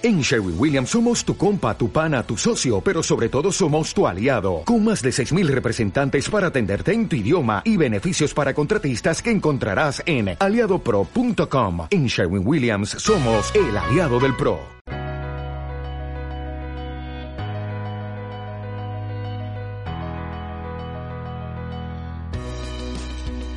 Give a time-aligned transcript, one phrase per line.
[0.00, 4.06] En Sherwin Williams somos tu compa, tu pana, tu socio, pero sobre todo somos tu
[4.06, 9.20] aliado, con más de 6.000 representantes para atenderte en tu idioma y beneficios para contratistas
[9.20, 11.88] que encontrarás en aliadopro.com.
[11.90, 14.60] En Sherwin Williams somos el aliado del PRO.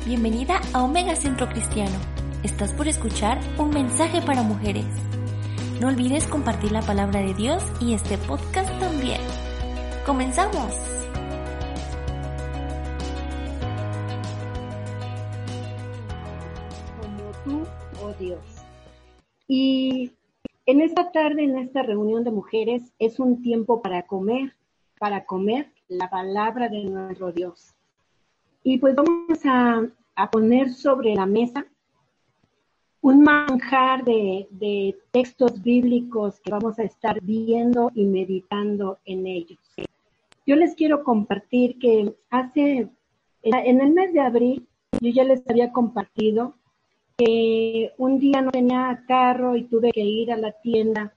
[0.04, 1.96] Bienvenida a Omega Centro Cristiano.
[2.42, 4.86] Estás por escuchar un mensaje para mujeres.
[5.82, 9.20] No olvides compartir la palabra de Dios y este podcast también.
[10.06, 10.72] ¡Comenzamos!
[17.00, 17.66] Como tú,
[18.00, 18.38] oh Dios.
[19.48, 20.12] Y
[20.66, 24.54] en esta tarde, en esta reunión de mujeres, es un tiempo para comer,
[25.00, 27.74] para comer la palabra de nuestro Dios.
[28.62, 29.82] Y pues vamos a,
[30.14, 31.66] a poner sobre la mesa
[33.02, 39.58] un manjar de, textos bíblicos que vamos a estar viendo y meditando en ellos.
[40.46, 42.88] Yo les quiero compartir que hace,
[43.42, 44.66] en el mes de abril,
[45.00, 46.54] yo ya les había compartido
[47.18, 51.12] que un día no tenía carro y tuve que ir a la tienda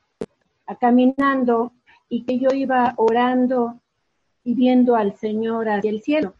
[0.65, 1.71] a caminando
[2.09, 3.79] y que yo iba orando
[4.43, 6.33] y viendo al Señor hacia el cielo.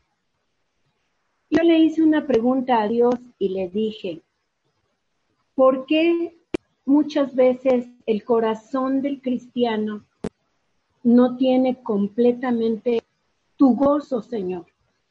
[1.51, 4.21] Yo le hice una pregunta a Dios y le dije,
[5.55, 6.37] ¿Por qué
[6.85, 10.05] muchas veces el corazón del cristiano
[11.01, 13.01] no tiene completamente
[13.55, 14.65] tu gozo, Señor,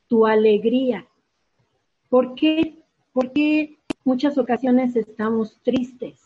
[0.07, 1.07] tu alegría?
[2.11, 2.83] ¿Por qué,
[3.15, 6.21] ¿Por qué muchas ocasiones estamos tristes?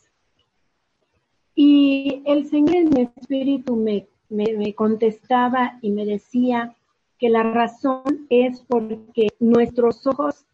[1.54, 6.74] Y el Señor en mi espíritu me, me contestaba y me decía
[7.18, 10.44] que la razón es porque nuestros ojos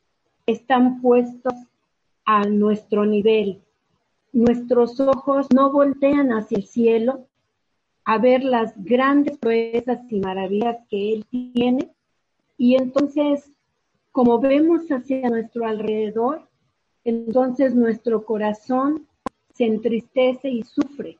[0.46, 1.54] están puestos
[2.24, 3.62] a nuestro nivel.
[4.32, 7.26] Nuestros ojos no voltean hacia el cielo
[8.04, 11.90] a ver las grandes proezas y maravillas que Él tiene.
[12.58, 13.50] Y entonces,
[14.12, 16.48] como vemos hacia nuestro alrededor,
[17.04, 19.06] entonces nuestro corazón
[19.54, 21.18] se entristece y sufre.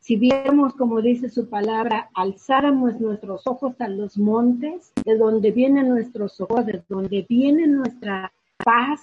[0.00, 5.88] Si viéramos, como dice su palabra, alzáramos nuestros ojos a los montes, de donde vienen
[5.88, 8.30] nuestros ojos, de donde viene nuestra
[8.62, 9.00] paz,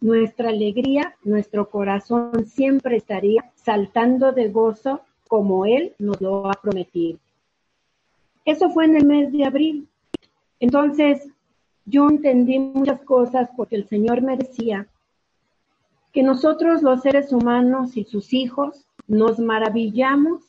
[0.00, 7.18] nuestra alegría, nuestro corazón siempre estaría saltando de gozo como Él nos lo ha prometido.
[8.44, 9.88] Eso fue en el mes de abril.
[10.58, 11.28] Entonces,
[11.84, 14.86] yo entendí muchas cosas porque el Señor me decía
[16.12, 20.42] que nosotros los seres humanos y sus hijos nos maravillamos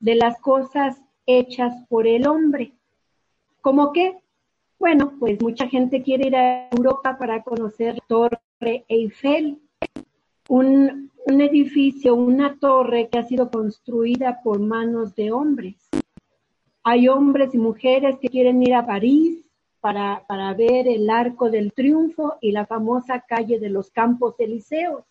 [0.00, 2.72] de las cosas hechas por el hombre.
[3.60, 4.16] ¿Cómo qué?
[4.78, 9.58] Bueno, pues mucha gente quiere ir a Europa para conocer Torre Eiffel,
[10.48, 15.76] un, edificio, una torre que ha sido construida por manos de hombres.
[16.82, 19.44] Hay hombres y mujeres que quieren ir a París
[19.80, 20.24] para,
[20.56, 25.04] ver el Arco del Triunfo y la famosa calle de los Campos Elíseos.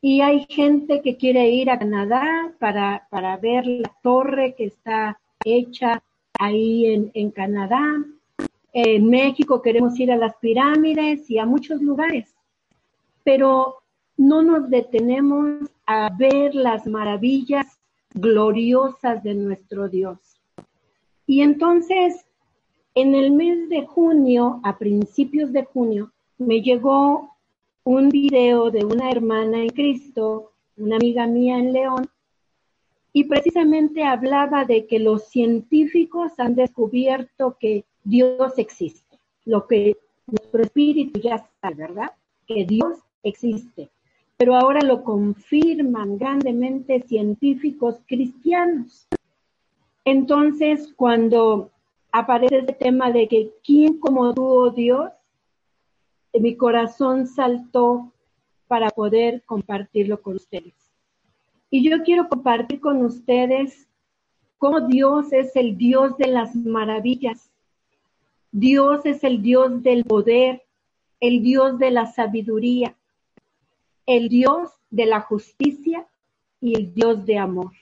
[0.00, 6.02] Y hay gente que quiere ir a Canadá para, ver la torre que está hecha
[6.38, 7.80] ahí en Canadá.
[8.78, 12.34] En México queremos ir a las pirámides y a muchos lugares,
[13.24, 13.76] pero
[14.18, 17.78] no nos detenemos a ver las maravillas
[18.12, 20.18] gloriosas de nuestro Dios.
[21.26, 22.26] Y entonces,
[22.94, 27.34] en el mes de junio, a principios de junio, me llegó
[27.82, 32.10] un video de una hermana en Cristo, una amiga mía en León,
[33.14, 39.96] y precisamente hablaba de que los científicos han descubierto que Dios existe, lo que
[40.28, 42.12] nuestro espíritu ya sabe, ¿verdad?
[42.46, 43.90] Que Dios existe.
[44.36, 49.08] Pero ahora lo confirman grandemente científicos cristianos.
[50.04, 51.72] Entonces, cuando
[52.12, 55.10] aparece ese tema de que quién como tú, oh Dios,
[56.32, 58.12] mi corazón saltó
[58.68, 60.74] para poder compartirlo con ustedes.
[61.70, 63.88] Y yo quiero compartir con ustedes
[64.58, 67.50] cómo Dios es el Dios de las maravillas,
[68.52, 70.62] Dios es el Dios del poder,
[71.20, 72.96] el Dios de la sabiduría,
[74.06, 76.06] el Dios de la justicia
[76.60, 77.72] y el Dios de amor.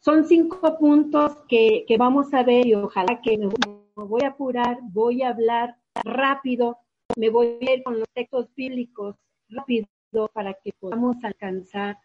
[0.00, 3.48] Son cinco puntos que, vamos a ver y ojalá que me,
[3.94, 6.78] voy a apurar, voy a hablar rápido,
[7.16, 9.16] me voy a ir con los textos bíblicos
[9.50, 9.86] rápido
[10.32, 11.98] para que podamos alcanzar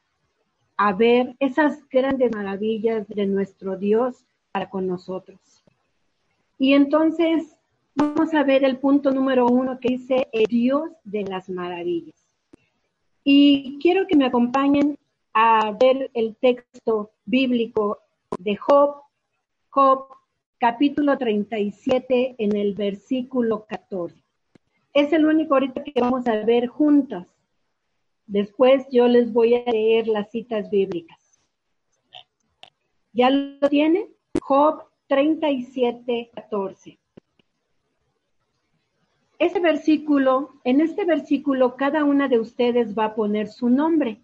[0.77, 5.54] a ver esas grandes maravillas de nuestro Dios para con nosotros.
[6.57, 7.55] Y entonces
[7.97, 12.13] Vamos a ver el punto número uno que dice el Dios de las maravillas.
[13.23, 14.97] Y quiero que me acompañen
[15.33, 17.99] a ver el texto bíblico
[18.37, 18.97] de Job,
[19.69, 20.07] Job
[20.57, 24.21] capítulo 37 en el versículo 14.
[24.93, 27.27] Es el único ahorita que vamos a ver juntos.
[28.27, 31.39] Después yo les voy a leer las citas bíblicas.
[33.13, 34.09] ¿Ya lo tiene?
[34.41, 36.97] Job 37, 14.
[39.37, 44.21] Ese versículo, en este versículo, cada una de ustedes va a poner su nombre.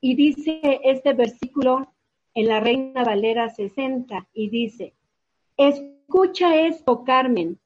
[0.00, 1.92] Y dice este versículo
[2.34, 4.92] en la Reina Valera 60, y dice,
[5.56, 7.58] escucha esto, Carmen,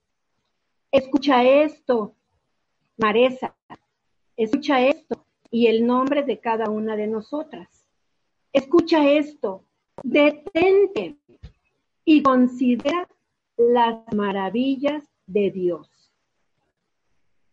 [0.92, 2.14] escucha esto,
[2.98, 3.56] Maresa,
[4.36, 7.86] escucha esto, y el nombre de cada una de nosotras.
[8.52, 9.64] Escucha esto,
[10.02, 11.16] detente
[12.10, 13.06] y considera
[13.58, 16.10] las maravillas de Dios.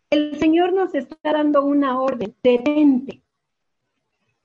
[0.10, 3.22] El Señor nos está dando una orden, detente,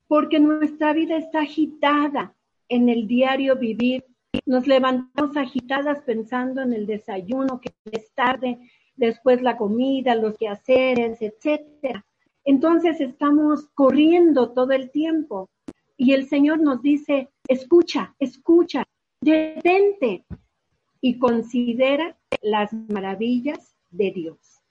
[0.08, 2.34] porque nuestra vida está agitada
[2.68, 4.04] en el diario vivir.
[4.46, 8.58] Nos levantamos agitadas pensando en el desayuno, que es tarde,
[8.96, 12.04] después la comida, los quehaceres, etcétera.
[12.44, 15.48] Entonces estamos corriendo todo el tiempo
[15.96, 18.84] y el Señor nos dice, escucha, escucha,
[19.20, 20.24] detente
[21.00, 24.62] y considera las maravillas de Dios.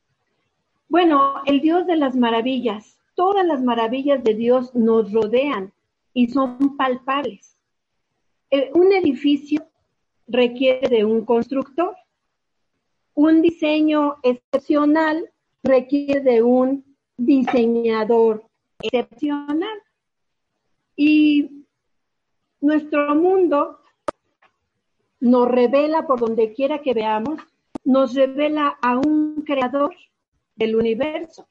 [0.87, 5.71] Bueno, el Dios de las maravillas, todas las maravillas de Dios nos rodean
[6.13, 7.59] y son palpables.
[8.49, 9.67] Eh, un edificio
[10.27, 11.95] requiere de un constructor.
[13.13, 15.29] Un diseño excepcional
[15.61, 16.85] requiere de un
[17.17, 18.45] diseñador
[18.81, 19.77] excepcional.
[20.95, 21.65] Y
[22.61, 23.78] nuestro mundo
[25.19, 27.39] nos revela por donde quiera que veamos,
[27.83, 29.95] nos revela a un creador
[30.55, 31.47] del universo.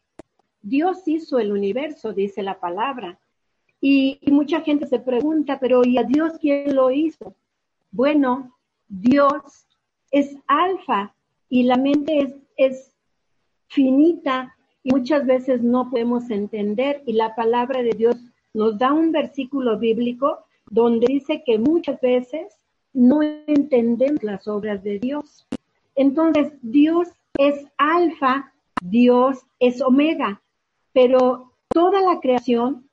[0.63, 3.19] Dios hizo el universo, dice la palabra.
[3.81, 7.35] Y, mucha gente se pregunta, pero ¿y a Dios quién lo hizo?
[7.91, 8.57] Bueno,
[8.89, 9.67] Dios
[10.11, 11.15] es alfa
[11.49, 12.97] y la mente es, es
[13.69, 18.17] finita y muchas veces no podemos entender y la palabra de Dios
[18.53, 22.58] nos da un versículo bíblico donde dice que muchas veces
[22.93, 25.47] no entendemos las obras de Dios.
[25.95, 27.09] Entonces, Dios
[27.39, 30.41] es alfa Dios es omega,
[30.93, 32.89] pero toda la creación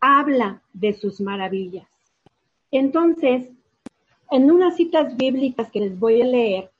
[0.00, 1.88] habla de sus maravillas.
[2.70, 3.50] Entonces,
[4.30, 6.70] en unas citas bíblicas que les voy a leer,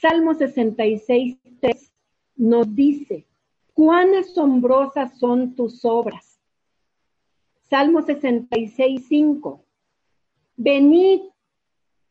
[0.00, 1.92] Salmo 66, 3
[2.36, 3.24] nos dice,
[3.72, 6.40] cuán asombrosas son tus obras.
[7.70, 9.64] Salmo 66, 5,
[10.62, 11.22] venid,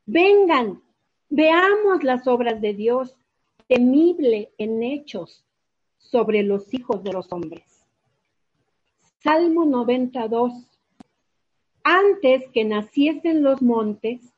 [0.06, 0.82] vengan,
[1.30, 3.16] veamos las obras de Dios
[3.68, 5.46] temible en hechos
[5.98, 7.88] sobre los hijos de los hombres.
[9.24, 10.52] Salmo 92.
[11.84, 14.34] Antes que naciesen los montes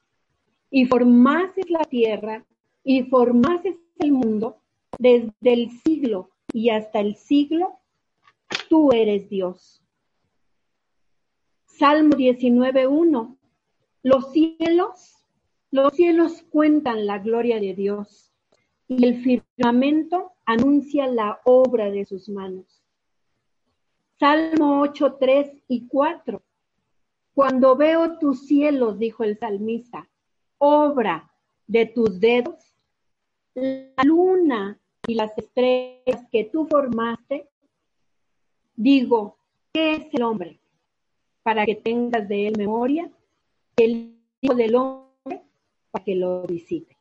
[0.69, 2.45] y formases la tierra
[2.83, 4.57] y formases el mundo,
[4.99, 7.79] desde el siglo y hasta el siglo,
[8.69, 9.81] tú eres Dios.
[11.65, 13.37] Salmo 19.1.
[14.03, 15.15] Los cielos,
[15.71, 18.33] los cielos cuentan la gloria de Dios
[18.89, 22.83] y el firmamento anuncia la obra de sus manos.
[24.19, 26.41] Salmo 8, 3 y 4.
[27.33, 30.09] Cuando veo tus cielos, dijo el salmista,
[30.57, 31.31] obra
[31.65, 32.75] de tus dedos,
[33.55, 37.47] la luna y las estrellas que tú formaste,
[38.75, 39.37] digo,
[39.71, 40.59] ¿qué es el hombre?
[41.41, 43.09] Para que tengas de él memoria,
[43.77, 45.41] el Hijo del Hombre,
[45.91, 46.97] para que lo visites.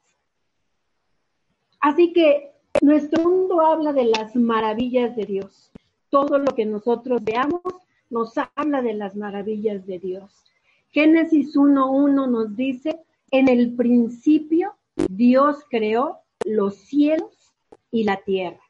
[1.81, 5.73] Así que nuestro mundo habla de las maravillas de Dios.
[6.11, 7.63] Todo lo que nosotros veamos
[8.11, 10.45] nos habla de las maravillas de Dios.
[10.91, 13.01] Génesis 1.1 nos dice,
[13.31, 14.75] en el principio
[15.09, 17.53] Dios creó los cielos
[17.91, 18.61] y la tierra.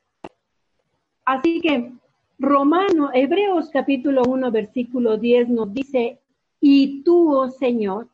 [1.25, 1.93] Así que
[2.39, 6.22] Romano, Hebreos capítulo 1, versículo 10 nos dice,
[6.63, 8.09] y tú, oh Señor,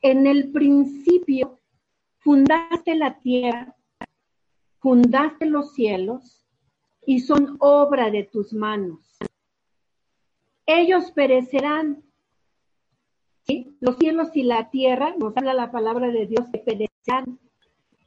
[0.00, 1.60] en el principio
[2.20, 3.76] fundaste la tierra
[4.84, 6.44] fundaste los cielos
[7.06, 9.00] y son obra de tus manos.
[10.66, 12.04] Ellos perecerán.
[13.80, 17.38] Los cielos y la tierra, nos habla la palabra de Dios, que perecerán.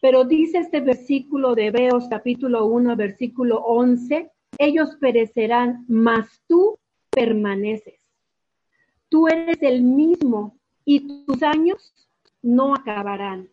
[0.01, 6.77] Pero dice este versículo de Hebreos capítulo 1, versículo 11, ellos perecerán, mas tú
[7.09, 7.96] permaneces.
[9.09, 11.93] Tú eres el mismo y tus años
[12.41, 13.49] no acabarán.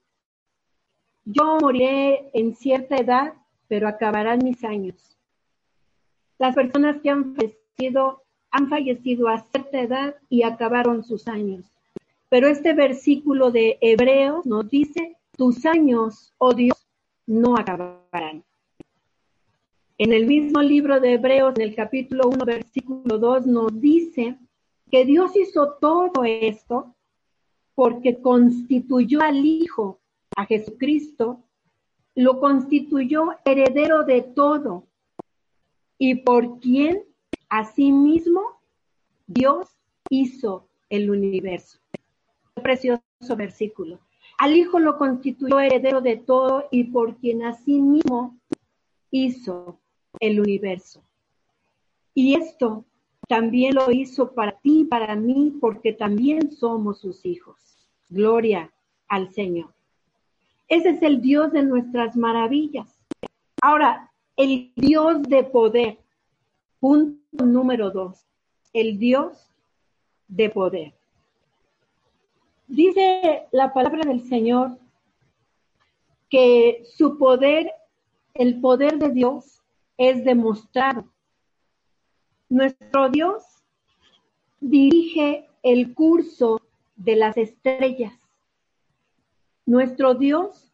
[1.25, 3.35] Yo moriré en cierta edad,
[3.69, 5.17] pero acabarán mis años.
[6.39, 11.65] Las personas que han fallecido han fallecido a cierta edad y acabaron sus años.
[12.29, 16.87] Pero este versículo de Hebreos nos dice, tus años, oh Dios,
[17.27, 18.45] no acabarán.
[19.99, 24.37] En el mismo libro de Hebreos, en el capítulo 1, versículo 2, nos dice
[24.95, 26.95] que Dios hizo todo esto
[27.75, 29.99] porque constituyó al Hijo,
[30.37, 31.43] a Jesucristo,
[32.15, 34.87] lo constituyó heredero de todo
[35.99, 37.03] y por quien
[37.49, 38.61] asimismo
[39.27, 39.67] Dios
[40.11, 41.81] hizo el universo.
[42.63, 43.03] Precioso
[43.37, 43.99] versículo.
[44.39, 48.39] Al Hijo lo constituyó heredero de todo y por quien asimismo
[49.11, 49.81] hizo
[50.21, 51.03] el universo.
[52.15, 52.85] Y esto
[53.27, 54.54] también lo hizo para
[54.89, 57.57] para mí, porque también somos sus hijos.
[58.09, 58.73] Gloria
[59.09, 59.73] al Señor.
[60.69, 62.99] Ese es el Dios de nuestras maravillas.
[63.61, 65.99] Ahora, el Dios de poder.
[66.81, 68.25] Punto número dos.
[68.73, 69.51] El Dios
[70.29, 70.95] de poder.
[72.67, 74.79] Dice la palabra del Señor
[76.31, 77.71] que su poder,
[78.33, 79.61] el poder de Dios,
[79.97, 81.05] es demostrado.
[82.49, 83.45] Nuestro Dios
[84.65, 86.61] dirige el curso
[86.97, 88.15] de las estrellas.
[89.67, 90.73] Nuestro Dios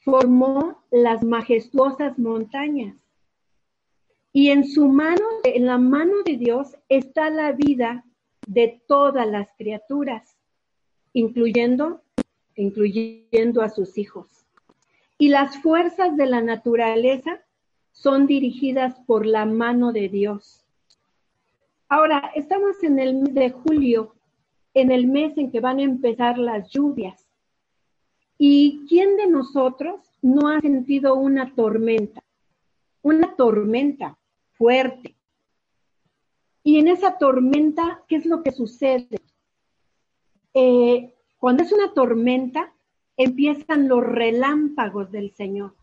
[0.00, 2.96] formó las majestuosas montañas.
[4.34, 8.04] Y en su mano, en la mano de Dios, está la vida
[8.46, 10.36] de todas las criaturas,
[11.14, 12.02] incluyendo,
[12.54, 14.28] incluyendo a sus hijos.
[15.16, 17.40] Y las fuerzas de la naturaleza
[17.92, 20.61] son dirigidas por la mano de Dios.
[21.94, 24.14] Ahora, estamos en el mes de julio,
[24.72, 27.26] en el mes en que van a empezar las lluvias.
[28.38, 32.22] ¿Y quién de nosotros no ha sentido una tormenta?
[33.02, 34.16] Una tormenta
[34.52, 35.16] fuerte.
[36.64, 39.20] Y en esa tormenta, ¿qué es lo que sucede?
[40.54, 42.72] Eh, cuando es una tormenta,
[43.18, 45.74] empiezan los relámpagos del Señor.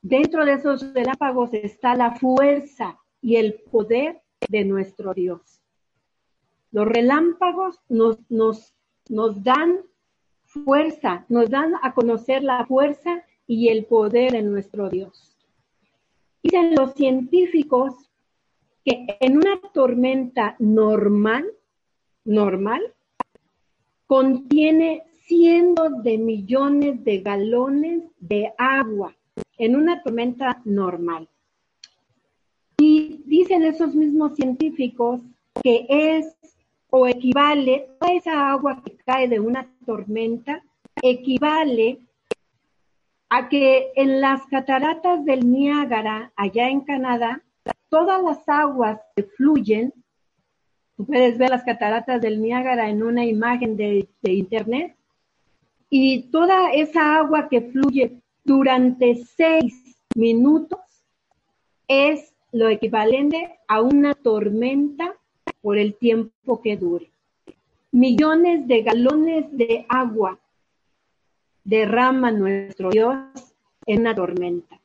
[0.00, 5.60] Dentro de esos relámpagos está la fuerza y el poder de nuestro Dios.
[6.70, 8.18] Los relámpagos nos,
[9.44, 9.80] dan
[10.44, 15.36] fuerza, nos dan a conocer la fuerza y el poder de nuestro Dios.
[16.42, 18.10] Dicen los científicos
[18.84, 21.46] que en una tormenta normal,
[22.24, 22.82] normal,
[24.06, 29.16] contiene cientos de millones de galones de agua
[29.58, 31.28] en una tormenta normal.
[33.36, 35.20] Dicen esos mismos científicos
[35.60, 36.36] que es
[36.88, 40.62] o equivale, a esa agua que cae de una tormenta,
[41.02, 41.98] equivale
[43.30, 47.42] a que en las cataratas del Niágara, allá en Canadá,
[47.88, 49.92] todas las aguas que fluyen,
[50.96, 54.94] tú puedes ver las cataratas del Niágara en una imagen de internet,
[55.90, 58.12] y toda esa agua que fluye
[58.44, 59.74] durante seis
[60.14, 60.78] minutos
[61.88, 65.12] es lo equivalente a una tormenta
[65.60, 67.10] por el tiempo que dure.
[67.90, 70.38] Millones de galones de agua
[71.64, 73.16] derrama nuestro Dios
[73.86, 74.80] en una tormenta.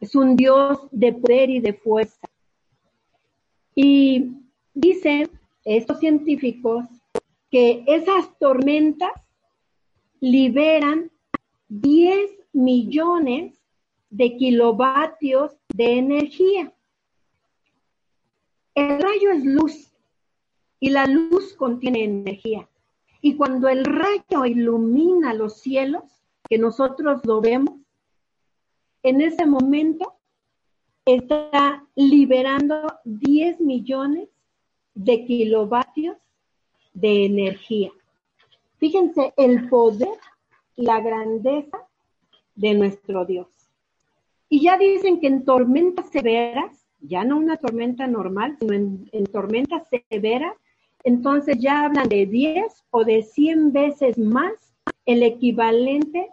[0.00, 2.28] Es un Dios de poder y de fuerza.
[3.74, 4.36] Y
[4.72, 5.28] dicen
[5.64, 6.84] estos científicos
[7.50, 9.10] que esas tormentas
[10.20, 11.10] liberan
[11.70, 13.60] 10 millones
[14.10, 16.72] de kilovatios de energía.
[18.74, 19.92] El rayo es luz
[20.80, 22.68] y la luz contiene energía.
[23.20, 26.02] Y cuando el rayo ilumina los cielos,
[26.48, 27.74] que nosotros lo vemos,
[29.02, 30.14] en ese momento
[31.04, 34.28] está liberando 10 millones
[34.94, 36.16] de kilovatios
[36.92, 37.90] de energía.
[38.78, 40.18] Fíjense el poder
[40.76, 41.78] la grandeza
[42.54, 43.48] de nuestro Dios.
[44.48, 49.24] Y ya dicen que en tormentas severas, ya no una tormenta normal, sino en, en
[49.26, 50.54] tormentas severas,
[51.04, 54.52] entonces ya hablan de 10 o de 100 veces más
[55.04, 56.30] el equivalente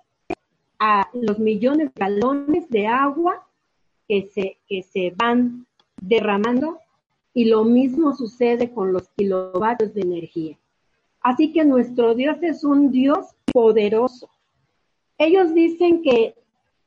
[0.80, 3.46] a los millones de galones de agua
[4.08, 5.68] que se, que se van
[6.02, 6.80] derramando
[7.34, 10.58] y lo mismo sucede con los kilovatios de energía.
[11.22, 14.30] Así que nuestro Dios es un Dios poderoso.
[15.18, 16.36] Ellos dicen que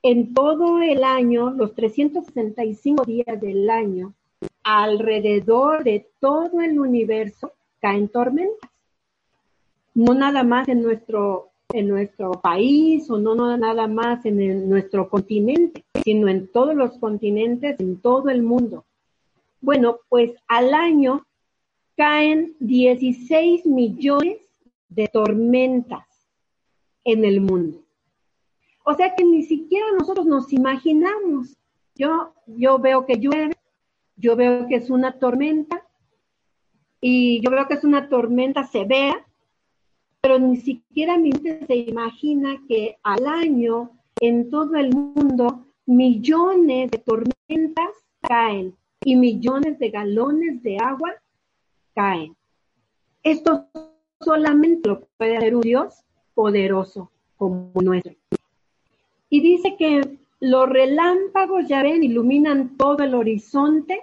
[0.04, 4.12] en todo el año, los 365 días del año,
[4.62, 8.70] alrededor de todo el universo, caen tormentas.
[9.94, 15.84] No nada más en nuestro, en nuestro país o no, nada más en nuestro continente,
[16.04, 18.84] sino en todos los continentes, en todo el mundo.
[19.62, 21.26] Bueno, pues al año
[21.96, 24.36] caen 16 millones
[24.90, 26.04] de tormentas
[27.04, 27.83] en el mundo.
[28.84, 31.56] O sea que ni siquiera nosotros nos imaginamos.
[31.94, 33.56] Yo, yo veo que llueve,
[34.16, 35.86] yo veo que es una tormenta
[37.00, 39.26] y yo veo que es una tormenta severa,
[40.20, 46.90] pero ni siquiera mi mente se imagina que al año en todo el mundo millones
[46.90, 51.12] de tormentas caen y millones de galones de agua
[51.94, 52.36] caen.
[53.22, 53.68] Esto
[54.20, 58.23] solamente lo puede hacer un Dios poderoso como nuestro.
[59.34, 64.00] Y dice que los relámpagos, ya ven, iluminan todo el horizonte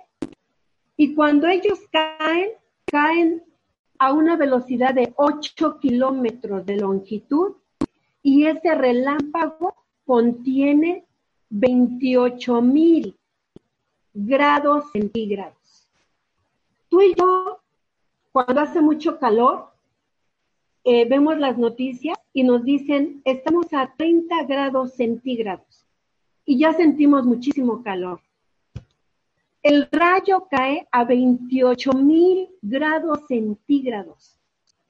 [0.97, 2.49] y cuando ellos caen,
[2.83, 3.41] caen
[3.97, 7.53] a una velocidad de 8 kilómetros de longitud
[8.21, 9.73] y ese relámpago
[10.05, 11.05] contiene
[11.49, 13.17] 28 mil
[14.13, 15.87] grados centígrados.
[16.89, 17.61] Tú y yo,
[18.33, 19.69] cuando hace mucho calor,
[20.83, 25.85] eh, vemos las noticias y nos dicen, estamos a 30 grados centígrados
[26.45, 28.21] y ya sentimos muchísimo calor.
[29.63, 34.39] El rayo cae a 28 mil grados centígrados,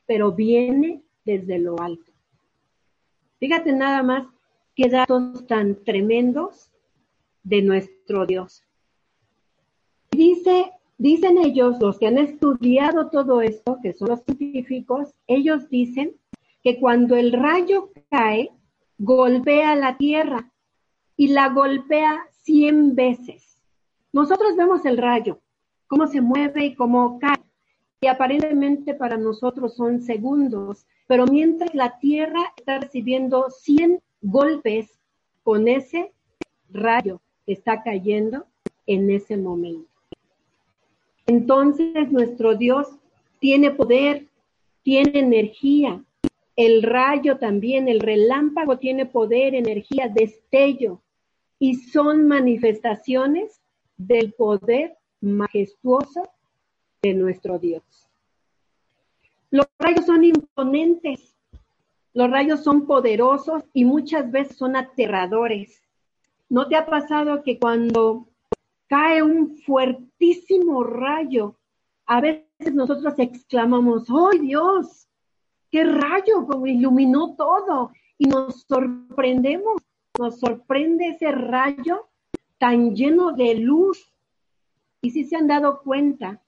[0.05, 2.12] pero viene desde lo alto.
[3.39, 4.27] Fíjate nada más
[4.75, 6.71] qué datos tan tremendos
[7.43, 8.63] de nuestro Dios.
[10.12, 16.15] Dice, dicen ellos, los que han estudiado todo esto, que son los científicos, ellos dicen
[16.63, 18.51] que cuando el rayo cae,
[18.98, 20.51] golpea la tierra
[21.18, 23.58] y la golpea 100 veces.
[24.13, 25.39] Nosotros vemos el rayo,
[25.88, 27.41] cómo se mueve y cómo cae.
[28.01, 35.00] Y aparentemente para nosotros son segundos, pero mientras la Tierra está recibiendo 100 golpes
[35.44, 36.12] con ese
[36.72, 38.46] rayo que está cayendo
[38.88, 39.88] en ese momento.
[41.27, 42.88] Entonces nuestro Dios
[43.39, 44.27] tiene poder,
[44.84, 46.03] tiene energía.
[46.55, 51.01] El rayo también, el relámpago tiene poder, energía, destello.
[51.59, 53.61] Y son manifestaciones
[53.98, 56.29] del poder majestuoso
[57.01, 57.83] de nuestro Dios.
[59.51, 61.35] Los rayos son imponentes,
[62.14, 65.81] los rayos son poderosos y muchas veces son aterradores.
[66.50, 68.27] ¿No te ha pasado que cuando
[68.87, 71.55] cae un fuertísimo rayo,
[72.05, 75.07] a veces nosotros exclamamos, ¡ay Dios!
[75.72, 76.46] ¡Qué rayo!
[76.46, 77.92] Como iluminó todo.
[78.18, 79.81] Y nos sorprendemos,
[80.20, 82.07] nos sorprende ese rayo
[82.57, 84.14] tan lleno de luz.
[85.01, 86.42] Y si se han dado cuenta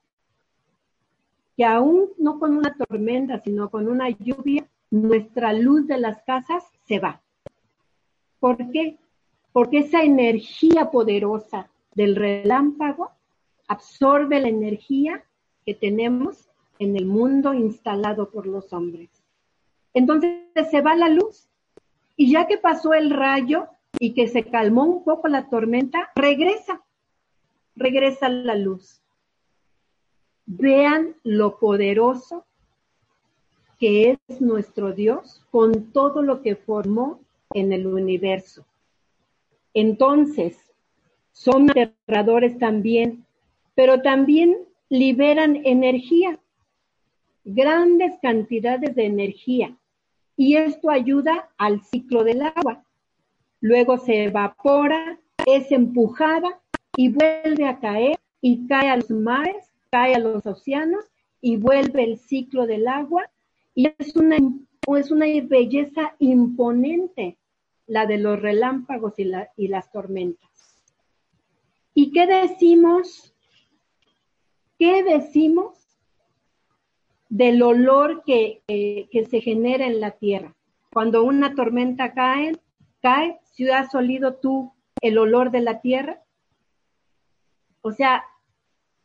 [1.58, 6.64] que aún no con una tormenta, sino con una lluvia, nuestra luz de las casas
[6.86, 7.22] se va.
[8.40, 8.98] ¿Por qué?
[9.52, 13.12] Porque esa energía poderosa del relámpago
[13.68, 15.24] absorbe la energía
[15.66, 19.10] que tenemos en el mundo instalado por los hombres.
[19.94, 21.48] Entonces se va la luz.
[22.16, 23.68] Y ya que pasó el rayo,
[24.00, 26.84] y que se calmó un poco la tormenta, regresa,
[27.76, 29.02] regresa la luz.
[30.46, 32.46] Vean lo poderoso
[33.80, 37.20] que es nuestro Dios con todo lo que formó
[37.54, 38.66] en el universo.
[39.74, 40.58] Entonces,
[41.32, 43.26] son aterradores también,
[43.76, 44.58] pero también
[44.90, 46.40] liberan energía,
[47.44, 49.78] grandes cantidades de energía,
[50.36, 52.84] y esto ayuda al ciclo del agua
[53.64, 56.62] luego se evapora, es empujada
[56.98, 61.06] y vuelve a caer y cae a los mares, cae a los océanos
[61.40, 63.24] y vuelve el ciclo del agua
[63.74, 64.36] y es una,
[64.98, 67.38] es una belleza imponente
[67.88, 70.78] la de los relámpagos y, y las tormentas.
[71.94, 73.34] ¿Y qué decimos?
[74.78, 75.83] ¿Qué decimos
[77.34, 80.54] del olor que, que se genera en la tierra?
[80.93, 82.60] Cuando una tormenta cae,
[83.02, 86.22] cae, si has olido tú el olor de la tierra?
[87.82, 88.24] O sea,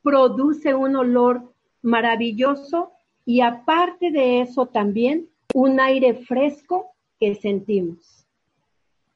[0.03, 2.93] produce un olor maravilloso
[3.25, 8.27] y aparte de eso también un aire fresco que sentimos.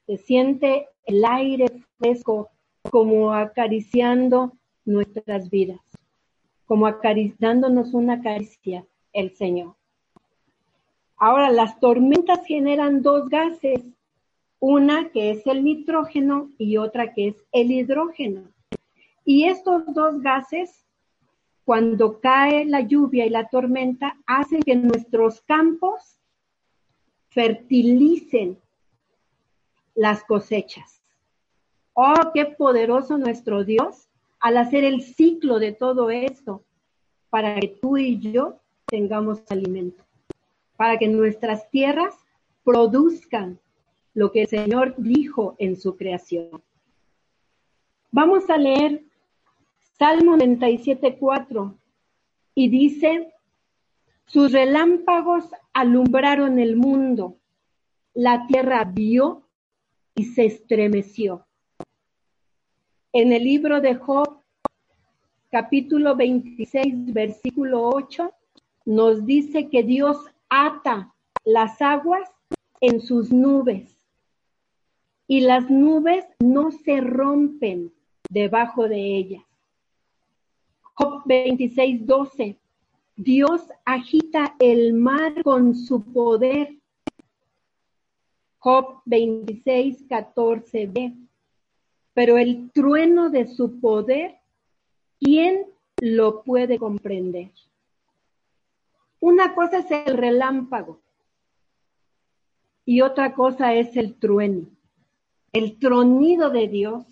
[0.07, 1.67] Se siente el aire
[1.99, 2.49] fresco
[2.89, 4.53] como acariciando
[4.85, 5.81] nuestras vidas,
[6.65, 9.75] como acariciándonos una caricia el Señor.
[11.15, 13.81] Ahora, las tormentas generan dos gases
[14.65, 18.43] una que es el nitrógeno y otra que es el hidrógeno.
[19.25, 20.85] Y estos dos gases,
[21.65, 26.17] cuando cae la lluvia y la tormenta, hacen que nuestros campos
[27.27, 28.57] fertilicen
[29.95, 31.01] las cosechas.
[31.91, 34.07] Oh, qué poderoso nuestro Dios
[34.39, 36.63] al hacer el ciclo de todo esto.
[37.29, 38.59] para que tú y yo
[38.93, 40.03] tengamos alimento,
[40.77, 42.13] para que nuestras tierras
[42.63, 43.57] produzcan
[44.13, 46.61] lo que el Señor dijo en su creación.
[48.11, 49.01] Vamos a leer
[49.97, 51.75] Salmo 97.4
[52.53, 53.33] y dice,
[54.27, 57.37] sus relámpagos alumbraron el mundo,
[58.13, 59.41] la tierra vio
[60.13, 61.47] y se estremeció.
[63.11, 64.37] En el libro de Job,
[65.49, 68.31] capítulo 26, versículo 8,
[68.85, 70.17] nos dice que Dios
[70.49, 72.29] ata las aguas
[72.81, 73.95] en sus nubes
[75.27, 77.93] y las nubes no se rompen
[78.29, 79.43] debajo de ellas.
[80.95, 82.57] Job 26, 12.
[83.15, 86.77] Dios agita el mar con su poder.
[88.59, 91.23] Job 26, 14b
[92.13, 94.35] pero el trueno de su poder,
[95.19, 95.65] ¿quién
[95.99, 97.51] lo puede comprender?
[99.23, 100.99] Una cosa es el relámpago
[102.83, 104.65] y otra cosa es el trueno.
[105.53, 107.05] El tronido de Dios,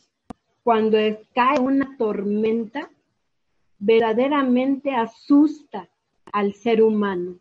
[0.62, 0.98] cuando
[1.34, 2.90] cae una tormenta,
[3.80, 5.88] verdaderamente asusta
[6.34, 7.38] al ser humano.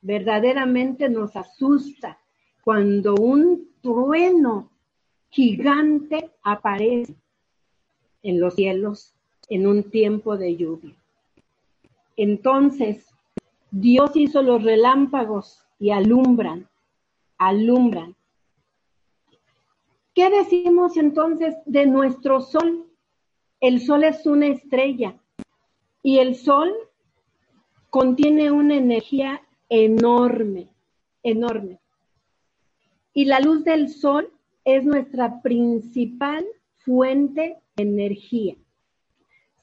[0.00, 2.20] Verdaderamente nos asusta
[2.62, 4.70] cuando un trueno
[5.30, 7.16] gigante aparece
[8.22, 9.12] en los cielos
[9.48, 10.94] en un tiempo de lluvia.
[12.16, 13.04] Entonces,
[13.76, 16.68] Dios hizo los relámpagos y alumbran,
[17.38, 18.14] alumbran.
[20.14, 22.86] ¿Qué decimos entonces de nuestro sol?
[23.58, 25.16] El sol es una estrella
[26.04, 26.72] y el sol
[27.90, 30.68] contiene una energía enorme,
[31.24, 31.80] enorme.
[33.12, 34.32] Y la luz del sol
[34.64, 38.54] es nuestra principal fuente de energía.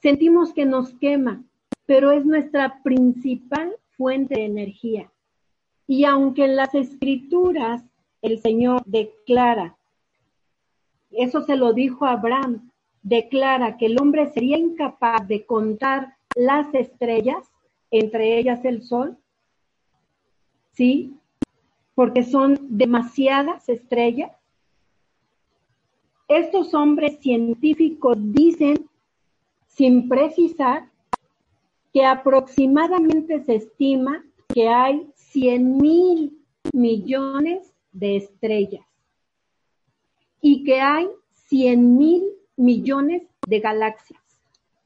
[0.02, 1.42] Sentimos que nos quema,
[1.86, 5.10] pero es nuestra principal fuente de energía.
[5.86, 7.82] Y aunque en las escrituras
[8.22, 9.76] el Señor declara,
[11.10, 12.70] eso se lo dijo a Abraham,
[13.02, 17.50] declara que el hombre sería incapaz de contar las estrellas,
[17.90, 19.18] entre ellas el sol,
[20.72, 21.14] ¿sí?
[21.94, 24.32] Porque son demasiadas estrellas.
[26.28, 28.88] Estos hombres científicos dicen,
[29.66, 30.88] sin precisar,
[31.92, 38.86] que aproximadamente se estima que hay 100 mil millones de estrellas
[40.40, 41.08] y que hay
[41.48, 42.24] 100 mil
[42.56, 44.22] millones de galaxias.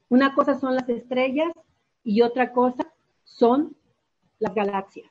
[0.09, 1.51] Una cosa son las estrellas
[2.03, 2.93] y otra cosa
[3.23, 3.75] son
[4.39, 5.09] las galaxias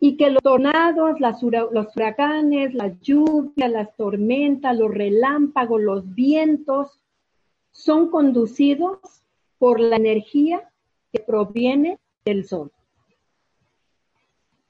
[0.00, 7.00] y que los tornados, los huracanes, las lluvias, las tormentas, los relámpagos, los vientos,
[7.72, 8.98] son conducidos
[9.58, 10.70] por la energía
[11.12, 12.72] que proviene del sol.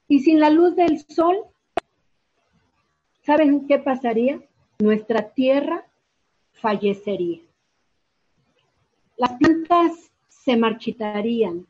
[0.07, 1.37] Y sin la luz del sol,
[3.21, 4.41] ¿saben qué pasaría?
[4.79, 5.85] Nuestra tierra
[6.53, 7.41] fallecería.
[9.17, 11.67] Las plantas se marchitarían,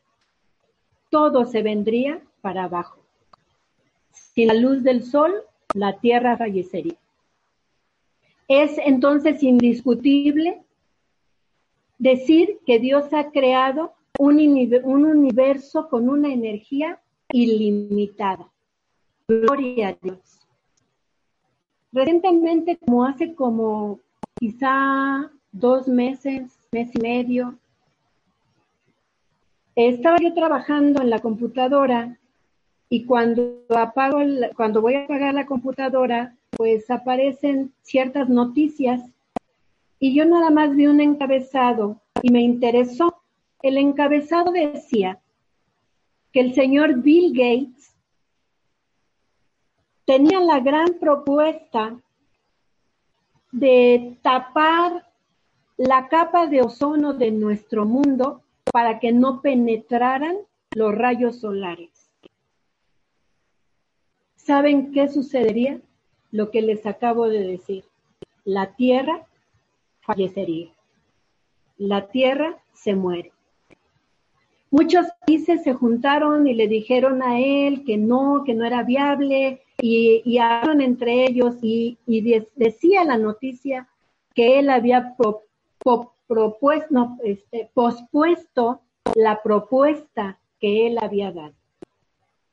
[1.09, 2.99] todo se vendría para abajo.
[4.11, 5.33] Sin la luz del sol,
[5.73, 6.97] la tierra fallecería.
[8.47, 10.63] Es entonces indiscutible
[11.99, 14.39] decir que Dios ha creado un,
[15.05, 16.99] universo con una energía
[17.31, 18.49] ilimitada.
[19.27, 20.47] Gloria a Dios.
[21.91, 23.99] Recientemente, como hace como
[24.39, 27.55] quizá dos meses, mes y medio,
[29.75, 32.17] estaba yo trabajando en la computadora
[32.89, 34.19] y cuando apago,
[34.55, 39.01] cuando voy a apagar la computadora, pues aparecen ciertas noticias
[39.99, 43.21] y yo nada más vi un encabezado y me interesó.
[43.61, 45.19] El encabezado decía
[46.31, 47.95] que el señor Bill Gates
[50.05, 51.99] tenía la gran propuesta
[53.51, 55.05] de tapar
[55.75, 60.37] la capa de ozono de nuestro mundo para que no penetraran
[60.71, 62.11] los rayos solares.
[64.35, 65.79] ¿Saben qué sucedería?
[66.31, 67.83] Lo que les acabo de decir.
[68.45, 69.25] La tierra
[70.01, 70.71] fallecería.
[71.77, 73.31] La tierra se muere.
[74.71, 79.63] Muchos países se juntaron y le dijeron a él que no, que no era viable
[79.81, 81.97] y, hablaron entre ellos y,
[82.55, 83.87] decía la noticia
[84.35, 88.81] que él había propuesto, este, pospuesto
[89.15, 91.53] la propuesta que él había dado.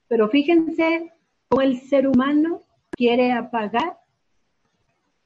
[0.09, 1.13] Pero fíjense
[1.51, 3.99] o el ser humano quiere apagar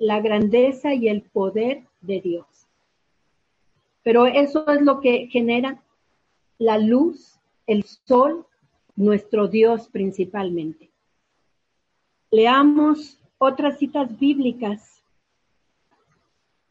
[0.01, 2.47] la grandeza y el poder de Dios.
[4.03, 5.83] Pero eso es lo que genera
[6.59, 8.47] la luz, el sol,
[8.97, 10.91] nuestro Dios principalmente.
[12.31, 15.03] Leamos otras citas bíblicas.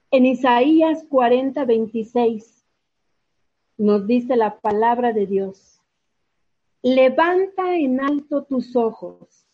[0.09, 2.65] En Isaías 40, 26
[3.77, 5.79] nos dice la palabra de Dios.
[6.81, 9.45] Levanta en alto tus ojos.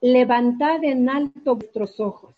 [0.00, 2.35] Levantad en alto vuestros ojos.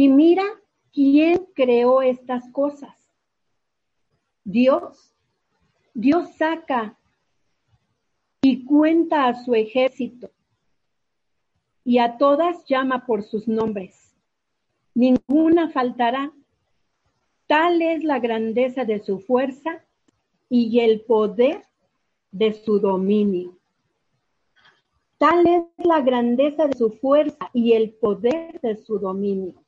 [0.00, 0.44] Y mira
[0.92, 2.96] quién creó estas cosas.
[4.44, 5.12] Dios.
[5.92, 6.96] Dios saca
[8.40, 10.30] y cuenta a su ejército
[11.82, 14.14] y a todas llama por sus nombres.
[14.94, 16.32] Ninguna faltará.
[17.48, 19.84] Tal es la grandeza de su fuerza
[20.48, 21.64] y el poder
[22.30, 23.58] de su dominio.
[25.16, 29.64] Tal es la grandeza de su fuerza y el poder de su dominio.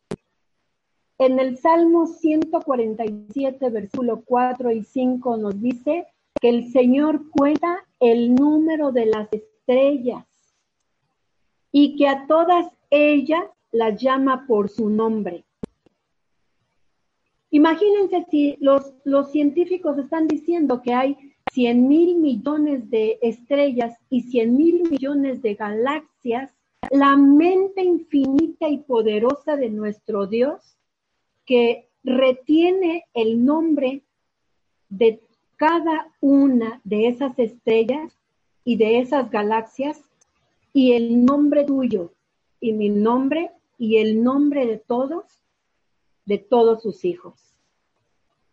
[1.21, 6.07] En el Salmo 147, versículo 4 y 5 nos dice
[6.41, 10.25] que el Señor cuenta el número de las estrellas
[11.71, 15.45] y que a todas ellas las llama por su nombre.
[17.51, 24.23] Imagínense si los, los científicos están diciendo que hay 100 mil millones de estrellas y
[24.23, 26.57] 100 mil millones de galaxias,
[26.91, 30.79] la mente infinita y poderosa de nuestro Dios
[31.47, 34.03] que retiene el nombre
[34.89, 35.21] de
[35.57, 38.17] cada una de esas estrellas
[38.65, 40.01] y de esas galaxias
[40.73, 42.13] y el nombre tuyo
[42.61, 45.25] y mi nombre y el nombre de todos,
[46.27, 47.35] de todos sus hijos.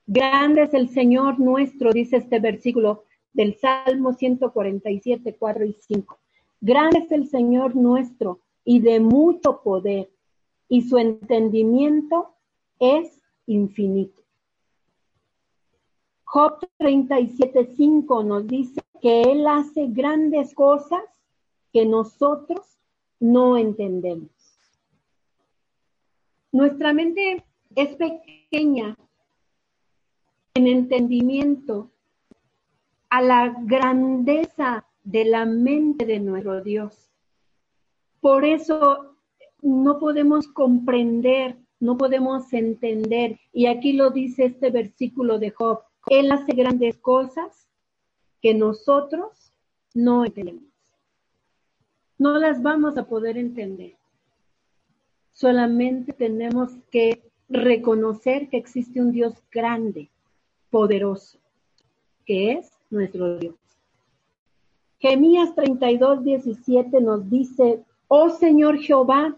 [0.06, 6.18] Grande es el Señor nuestro, dice este versículo del Salmo 147, 4 y 5.
[6.62, 10.10] Grande es el Señor nuestro y de mucho poder,
[10.70, 12.34] y su entendimiento
[12.80, 14.22] es infinito.
[16.24, 21.02] Job 37.5 nos dice que Él hace grandes cosas
[21.72, 22.60] que nosotros
[23.20, 24.30] no entendemos.
[26.52, 27.44] Nuestra mente
[27.76, 28.98] es pequeña
[30.54, 31.92] en entendimiento
[33.10, 37.10] a la grandeza de la mente de nuestro Dios.
[38.20, 39.16] Por eso
[39.62, 43.40] no podemos comprender no podemos entender.
[43.54, 45.82] Y aquí lo dice este versículo de Job.
[46.08, 47.68] Él hace grandes cosas
[48.42, 49.52] que nosotros
[49.94, 50.64] no entendemos.
[52.18, 53.96] No las vamos a poder entender.
[55.34, 60.10] Solamente tenemos que reconocer que existe un Dios grande,
[60.70, 61.38] poderoso,
[62.26, 63.56] que es nuestro Dios.
[65.00, 69.36] Gemías 32, 17 nos dice, oh Señor Jehová,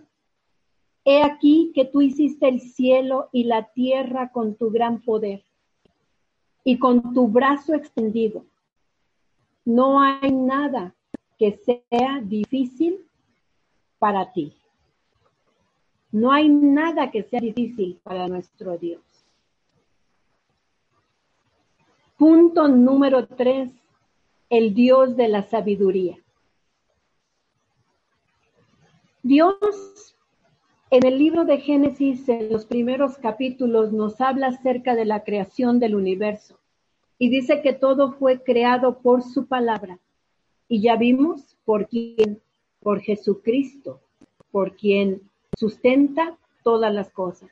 [1.06, 5.44] He aquí que tú hiciste el cielo y la tierra con tu gran poder
[6.64, 8.46] y con tu brazo extendido.
[9.66, 10.96] No hay nada
[11.38, 13.06] que sea difícil
[13.98, 14.54] para ti.
[16.12, 19.02] No hay nada que sea difícil para nuestro Dios.
[22.18, 23.72] Punto número tres,
[24.50, 26.18] el Dios de la sabiduría.
[29.24, 30.16] Dios
[30.92, 35.80] en el libro de Génesis, en los primeros capítulos, nos habla acerca de la creación
[35.80, 36.60] del universo
[37.20, 40.00] y dice que todo fue creado por su palabra.
[40.68, 42.42] Y ya vimos por quién,
[42.80, 44.02] por Jesucristo,
[44.52, 45.22] por quien
[45.58, 47.52] sustenta todas las cosas.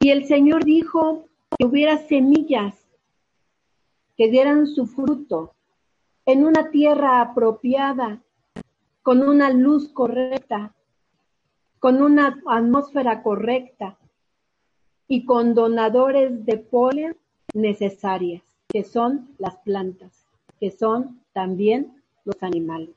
[0.00, 2.74] Y el Señor dijo que hubiera semillas
[4.16, 5.54] que dieran su fruto
[6.26, 8.22] en una tierra apropiada,
[9.02, 10.74] con una luz correcta,
[11.82, 13.98] con una atmósfera correcta
[15.08, 17.16] y con donadores de polen
[17.54, 20.24] necesarias, que son las plantas,
[20.60, 22.94] que son también los animales.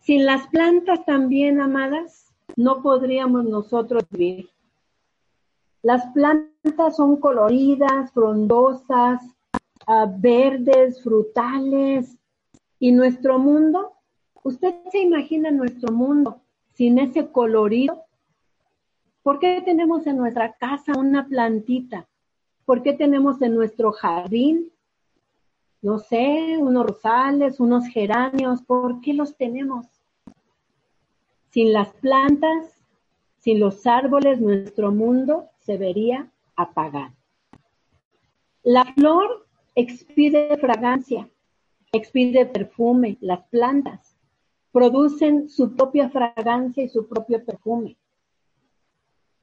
[0.00, 4.50] Sin las plantas también, amadas, no podríamos nosotros vivir.
[5.80, 9.22] Las plantas son coloridas, frondosas,
[9.86, 12.16] ah, verdes, frutales.
[12.80, 13.92] Y nuestro mundo,
[14.42, 16.40] usted se imagina nuestro mundo
[16.74, 18.04] sin ese colorido?
[19.22, 22.06] ¿Por qué tenemos en nuestra casa una plantita?
[22.66, 24.70] ¿Por qué tenemos en nuestro jardín,
[25.80, 28.62] no sé, unos rosales, unos geranios?
[28.62, 29.86] ¿Por qué los tenemos?
[31.50, 32.82] Sin las plantas,
[33.38, 37.14] sin los árboles, nuestro mundo se vería apagado.
[38.62, 41.28] La flor expide fragancia,
[41.92, 44.13] expide perfume, las plantas
[44.74, 47.96] producen su propia fragancia y su propio perfume.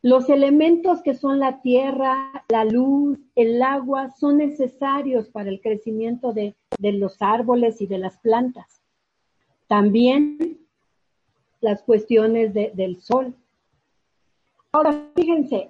[0.02, 6.34] Los elementos que son la tierra, la luz, el agua, son necesarios para el crecimiento
[6.34, 8.82] de, los árboles y de las plantas.
[9.68, 10.60] También
[11.62, 13.34] las cuestiones del sol.
[14.74, 15.70] Ahora, fíjense,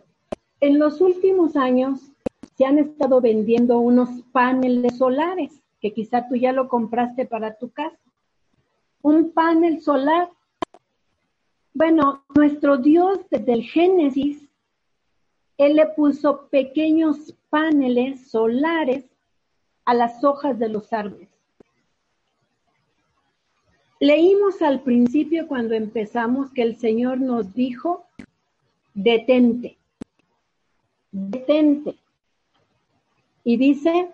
[0.60, 2.12] en los últimos años
[2.58, 7.69] se han estado vendiendo unos paneles solares, que quizá tú ya lo compraste para tu
[7.69, 8.01] casa.
[9.02, 10.30] Un panel solar
[11.74, 14.48] bueno, nuestro Dios desde el Génesis,
[15.58, 19.06] Él le puso pequeños paneles solares
[19.86, 21.30] a las hojas de los árboles.
[24.00, 28.06] Leímos al principio cuando empezamos que el Señor nos dijo,
[28.94, 29.78] detente,
[31.12, 31.96] detente.
[33.44, 34.12] Y dice,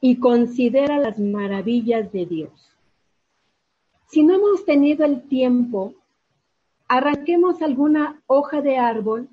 [0.00, 2.69] y considera las maravillas de Dios.
[4.10, 5.94] Si no hemos tenido el tiempo
[6.88, 9.28] arranquemos alguna hoja de árbol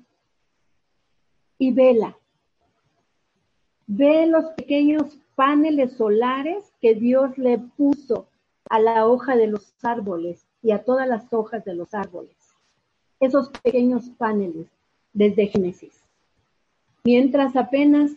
[1.58, 2.16] y vela.
[3.88, 8.28] Ve los pequeños paneles solares que Dios le puso
[8.70, 12.36] a la hoja de los árboles y a todas las hojas de los árboles.
[13.18, 14.68] Esos pequeños paneles
[15.12, 16.04] desde Génesis.
[17.02, 18.12] Mientras apenas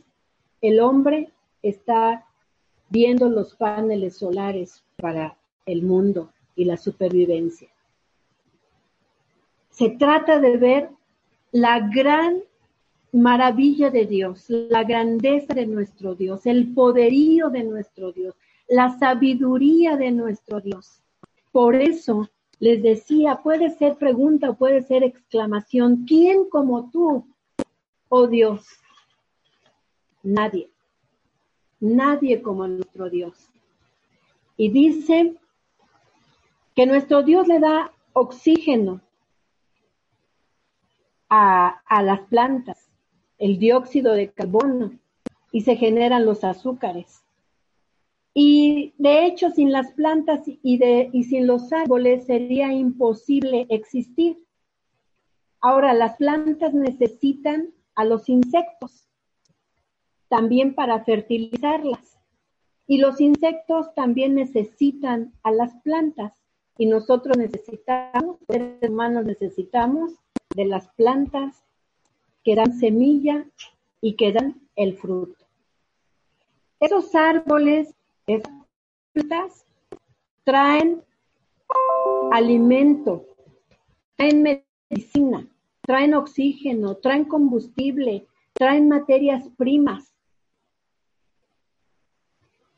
[0.61, 1.31] el hombre
[1.63, 2.27] está
[2.89, 7.69] viendo los paneles solares para el mundo y la supervivencia.
[9.69, 10.89] Se trata de ver
[11.51, 12.41] la gran
[13.11, 18.35] maravilla de Dios, la grandeza de nuestro Dios, el poderío de nuestro Dios,
[18.67, 21.01] la sabiduría de nuestro Dios.
[21.51, 27.25] Por eso les decía, puede ser pregunta, puede ser exclamación, ¿quién como tú,
[28.07, 28.65] oh Dios?
[30.23, 30.69] Nadie,
[31.79, 33.49] nadie como nuestro Dios.
[34.55, 35.35] Y dice
[36.75, 39.01] que nuestro Dios le da oxígeno
[41.29, 42.89] a, las plantas
[43.37, 44.91] el dióxido de carbono
[45.51, 47.23] y se generan los azúcares.
[48.33, 54.37] Y de hecho, sin las plantas y, sin los árboles sería imposible existir.
[55.59, 59.07] Ahora, las plantas necesitan a los insectos
[60.29, 62.17] también para fertilizarlas.
[62.87, 66.40] Y los insectos también necesitan a las plantas.
[66.77, 70.13] Y nosotros necesitamos, seres humanos necesitamos
[70.55, 71.63] de las plantas
[72.43, 73.45] que dan semilla
[74.01, 75.45] y que dan el fruto.
[76.79, 77.93] Esos árboles,
[78.25, 78.51] esas
[79.13, 79.65] plantas,
[80.43, 81.03] traen
[82.31, 83.25] alimento,
[84.15, 85.47] traen medicina,
[85.81, 90.13] traen oxígeno, traen combustible, traen materias primas.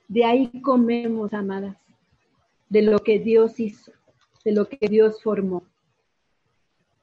[0.08, 1.78] De ahí comemos, amadas,
[2.74, 3.92] de lo que Dios hizo,
[4.44, 5.62] de lo que Dios formó.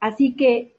[0.00, 0.76] Así que,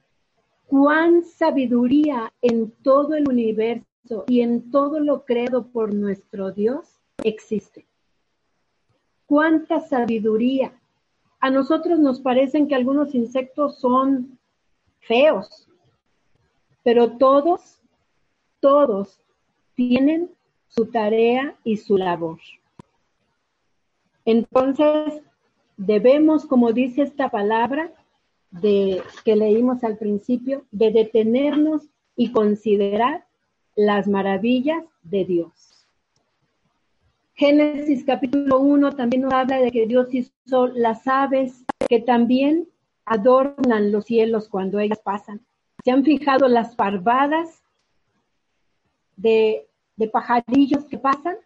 [0.67, 7.87] cuán sabiduría en todo el universo y en todo lo creado por nuestro Dios existe.
[9.27, 10.77] Cuánta sabiduría.
[11.39, 14.37] A nosotros nos parecen que algunos insectos son
[14.99, 15.69] feos,
[16.83, 17.79] pero todos,
[18.59, 19.21] todos
[19.73, 20.29] tienen
[20.67, 22.39] su tarea y su labor.
[24.25, 25.21] Entonces,
[25.77, 27.91] debemos, como dice esta palabra,
[28.51, 31.83] de, que leímos al principio, de detenernos
[32.15, 33.25] y considerar
[33.75, 35.87] las maravillas de Dios.
[37.33, 42.67] Génesis capítulo 1 también nos habla de que Dios hizo las aves que también
[43.05, 45.41] adornan los cielos cuando ellas pasan.
[45.83, 47.63] Se han fijado las parvadas
[49.15, 51.37] de, de pajarillos que pasan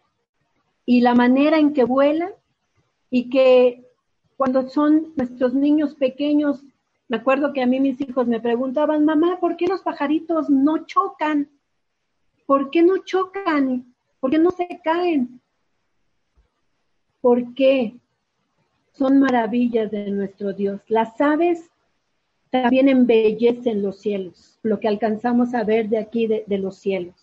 [0.85, 2.31] y la manera en que vuelan
[3.09, 3.85] y que
[4.37, 6.63] cuando son nuestros niños pequeños
[7.07, 10.85] me acuerdo que a mí mis hijos me preguntaban, mamá, ¿por qué los pajaritos no
[10.85, 11.49] chocan?
[12.45, 13.93] ¿Por qué no chocan?
[14.19, 15.39] ¿Por qué no se caen?
[17.21, 17.95] ¿Por qué?
[18.93, 20.81] Son maravillas de nuestro Dios.
[20.87, 21.69] Las aves
[22.49, 27.15] también embellecen los cielos, lo que alcanzamos a ver de aquí de, de los cielos.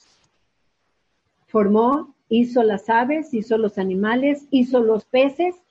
[1.46, 5.61] Formó, hizo las aves, hizo los animales, hizo los peces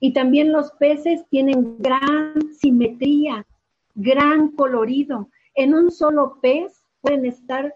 [0.00, 3.46] y también los peces tienen gran simetría,
[3.94, 5.28] gran colorido.
[5.54, 7.74] En un solo pez pueden estar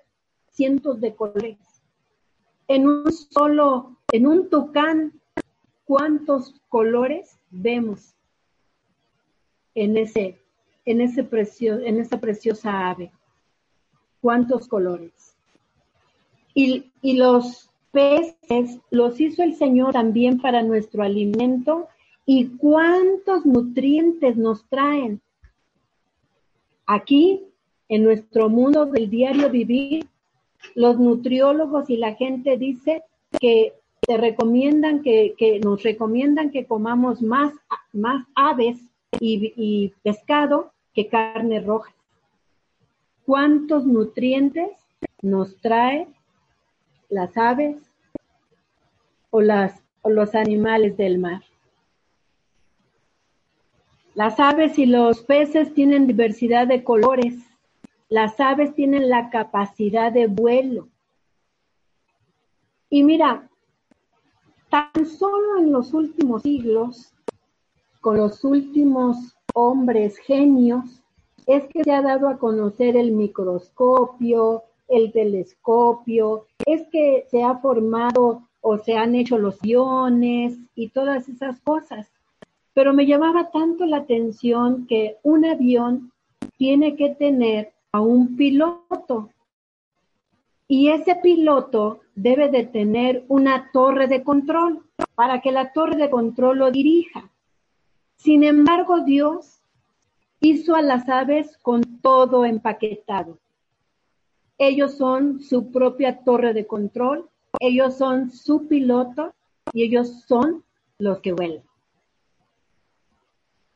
[0.49, 1.59] cientos de colores.
[2.67, 5.13] En un solo, en un tucán,
[5.85, 8.15] ¿cuántos colores vemos
[9.75, 10.41] en ese,
[10.87, 13.13] en ese precio, en esa preciosa ave?
[14.23, 15.37] ¿Cuántos colores?
[16.55, 21.89] Y, y los peces los hizo el Señor también para nuestro alimento
[22.27, 25.21] y cuántos nutrientes nos traen.
[26.87, 27.45] Aquí
[27.89, 30.07] en nuestro mundo del diario vivir,
[30.75, 33.03] los nutriólogos y la gente dice
[33.39, 37.53] que te recomiendan que, nos recomiendan que comamos más,
[37.93, 38.79] más aves
[39.21, 41.95] y, y pescado que carne roja.
[43.27, 44.71] ¿Cuántos nutrientes
[45.23, 46.07] nos trae
[47.09, 47.77] las aves
[49.31, 51.43] o, las, o los animales del mar?
[54.15, 57.35] Las aves y los peces tienen diversidad de colores.
[58.09, 60.89] Las aves tienen la capacidad de vuelo.
[62.89, 63.51] Y mira,
[64.71, 67.13] tan solo en los últimos siglos,
[68.01, 69.17] con los últimos
[69.53, 71.03] hombres genios,
[71.47, 77.59] es que se ha dado a conocer el microscopio, el telescopio, es que se ha
[77.59, 82.14] formado o se han hecho los aviones y todas esas cosas.
[82.75, 86.13] Pero me llamaba tanto la atención que un avión
[86.59, 89.31] tiene que tener a un piloto
[90.67, 94.83] y ese piloto debe de tener una torre de control
[95.15, 97.31] para que la torre de control lo dirija.
[98.17, 99.61] Sin embargo, Dios
[100.41, 103.39] hizo a las aves con todo empaquetado.
[104.59, 107.29] Ellos son su propia torre de control,
[107.61, 109.35] ellos son su piloto
[109.73, 110.65] y ellos son
[110.99, 111.63] los que vuelan.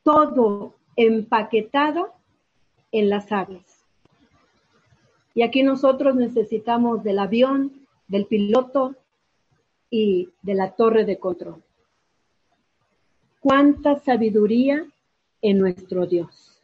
[0.08, 2.14] Todo empaquetado
[2.92, 3.84] en las aves.
[5.34, 8.94] Y aquí nosotros necesitamos del avión, del piloto
[9.90, 11.62] y de la torre de control.
[13.40, 14.86] Cuánta sabiduría
[15.42, 16.58] en nuestro Dios.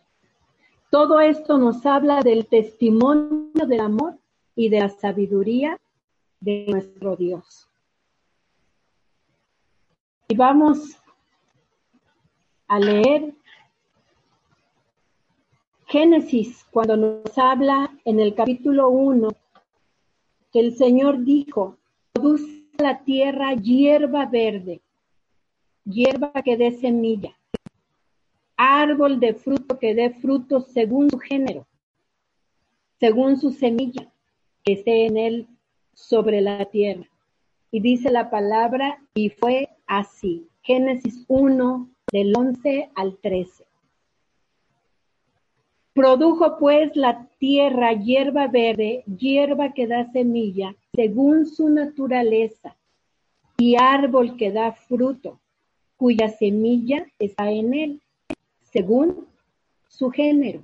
[0.89, 4.17] Todo esto nos habla del testimonio del amor
[4.57, 5.79] y de la sabiduría
[6.41, 7.69] de nuestro Dios.
[10.29, 11.04] Y vamos
[12.69, 13.35] a leer
[15.87, 19.29] Génesis, cuando nos habla en el capítulo 1,
[20.53, 21.77] que el Señor dijo,
[22.13, 24.81] produce la tierra hierba verde,
[25.85, 27.37] hierba que dé semilla
[28.57, 31.67] árbol de fruto que dé fruto según su género,
[33.01, 34.11] según su semilla,
[34.63, 35.49] que esté en él
[35.93, 37.09] sobre la tierra.
[37.71, 40.49] Y dice la palabra, y fue así.
[40.65, 43.67] Génesis 1, del 11 al 13.
[45.93, 52.77] Produjo pues la tierra hierba verde, hierba que da semilla, según su naturaleza,
[53.59, 55.39] y árbol que da fruto,
[55.99, 58.01] cuya semilla está en él
[58.75, 59.29] según
[59.87, 60.63] su género.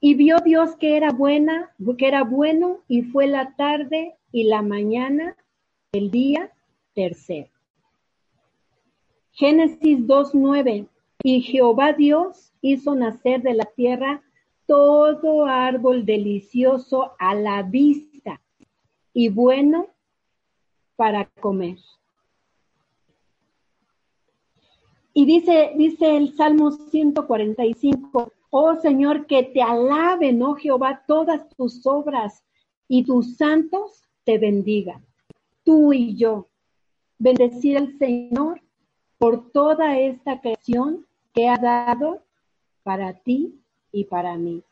[0.00, 4.62] Y vio Dios que era buena, que era bueno, y fue la tarde y la
[4.62, 5.34] mañana
[5.92, 6.52] el día
[6.94, 7.59] tercero.
[9.40, 10.86] Génesis 2.9.
[11.22, 14.22] Y Jehová Dios hizo nacer de la tierra
[14.66, 18.38] todo árbol delicioso a la vista
[19.14, 19.88] y bueno
[20.94, 21.78] para comer
[25.14, 31.84] Y dice, dice el Salmo 145, oh Señor, que te alaben, oh Jehová, todas tus
[31.86, 32.44] obras
[32.88, 35.04] y tus santos te bendigan.
[35.64, 36.48] Tú y yo,
[37.18, 38.60] bendecir al Señor
[39.20, 42.22] por toda esta creación que ha dado
[42.82, 43.60] para ti
[43.92, 44.62] y para mí.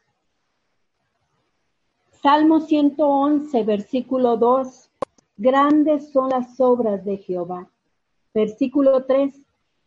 [2.23, 4.91] Salmo 111, versículo 2.
[5.37, 7.71] Grandes son las obras de Jehová.
[8.33, 9.39] Versículo 3.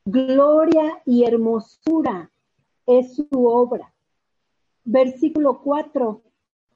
[0.06, 2.30] Gloria y hermosura
[2.86, 3.92] es su obra.
[4.84, 6.22] Versículo 4.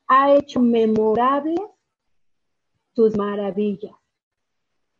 [0.07, 1.61] Ha hecho memorables
[2.93, 3.93] tus maravillas.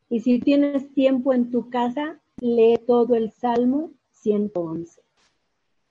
[0.07, 5.01] Y si tienes tiempo en tu casa, lee todo el Salmo 111.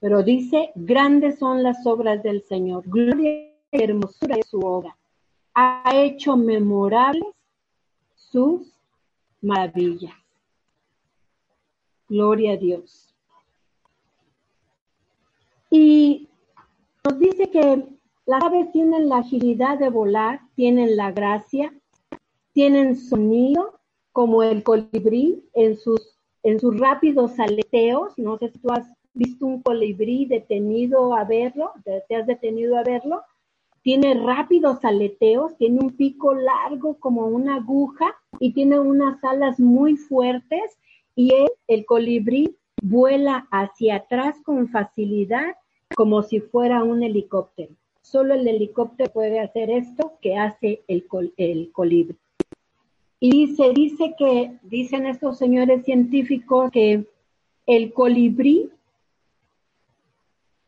[0.01, 2.85] Pero dice, grandes son las obras del Señor.
[2.87, 4.97] Gloria y hermosura es su obra.
[5.55, 7.25] Ha hecho memorables
[8.15, 8.73] sus
[9.41, 10.13] maravillas.
[12.09, 13.15] Gloria a Dios.
[15.71, 16.29] Y
[17.05, 17.85] nos dice que
[18.27, 21.73] las aves tienen la agilidad de volar, tienen la gracia,
[22.53, 23.81] tienen sonido
[24.13, 26.14] como el colibrí en sus,
[26.45, 28.17] en sus rápidos aleteos.
[28.17, 31.73] No sé si tú has visto un colibrí detenido a verlo,
[32.09, 33.23] te has detenido a verlo.
[33.83, 39.97] Tiene rápidos aleteos, tiene un pico largo como una aguja y tiene unas alas muy
[39.97, 40.79] fuertes
[41.15, 41.33] y
[41.67, 45.55] el colibrí, vuela hacia atrás con facilidad
[45.95, 47.75] como si fuera un helicóptero.
[48.03, 52.19] Solo el helicóptero puede hacer esto que hace el, el colibrí.
[53.21, 57.07] Y se dice que, dicen estos señores científicos, que
[57.67, 58.71] el colibrí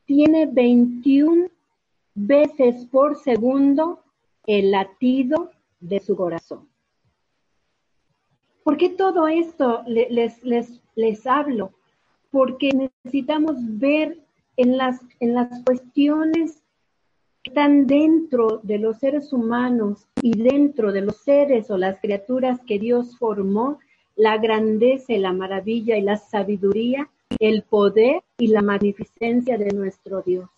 [0.06, 1.48] tiene 21
[2.14, 4.02] veces por segundo
[4.46, 6.68] el latido de su corazón.
[8.64, 11.72] ¿Por qué todo esto les, les, les hablo?
[12.30, 14.18] Porque necesitamos ver
[14.56, 16.62] en las, en las cuestiones
[17.46, 22.80] están dentro de los seres humanos y dentro de los seres o las criaturas que
[22.80, 23.78] Dios formó,
[24.16, 30.22] la grandeza y la maravilla y la sabiduría, el poder y la magnificencia de nuestro
[30.22, 30.48] Dios,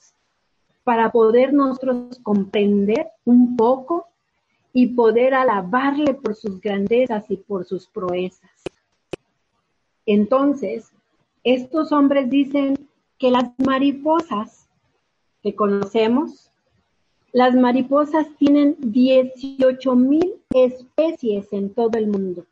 [0.83, 4.07] para poder nosotros comprender un poco
[4.73, 8.51] y poder alabarle por sus grandezas y por sus proezas.
[10.07, 10.91] Entonces,
[11.45, 14.69] estos hombres dicen que las mariposas
[15.43, 16.48] que conocemos,
[17.33, 22.47] las mariposas tienen 18 mil especies en todo el mundo.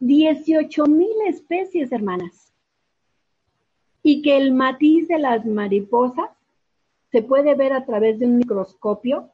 [0.00, 2.52] 18 mil especies, hermanas.
[4.02, 6.30] Y que el matiz de las mariposas
[7.12, 9.30] se puede ver a través de un microscopio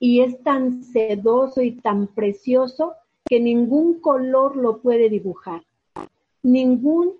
[0.00, 5.62] y es tan sedoso y tan precioso que ningún color lo puede dibujar.
[6.42, 7.12] Ningún,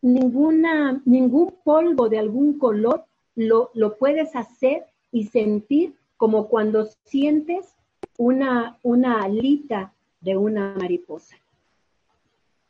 [0.00, 3.04] ninguna, ningún polvo de algún color
[3.34, 7.74] lo, lo puedes hacer y sentir como cuando sientes
[8.18, 11.36] una, una alita de una mariposa.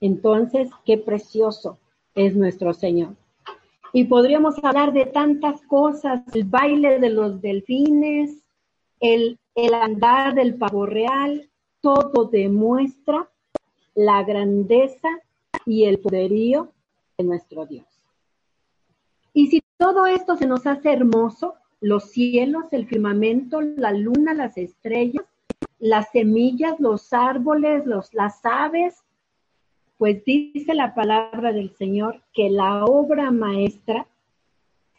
[0.00, 1.78] Entonces, qué precioso
[2.14, 3.16] es nuestro Señor.
[3.92, 8.44] Y podríamos hablar de tantas cosas, el baile de los delfines,
[9.00, 11.48] el, el andar del pavo real,
[11.80, 13.28] todo demuestra
[13.94, 15.08] la grandeza
[15.64, 16.70] y el poderío
[17.16, 17.86] de nuestro Dios.
[19.32, 24.56] Y si todo esto se nos hace hermoso, los cielos, el firmamento, la luna, las
[24.56, 25.24] estrellas,
[25.78, 29.04] las semillas, los árboles, los, las aves,
[29.96, 34.06] pues dice la palabra del Señor que la obra maestra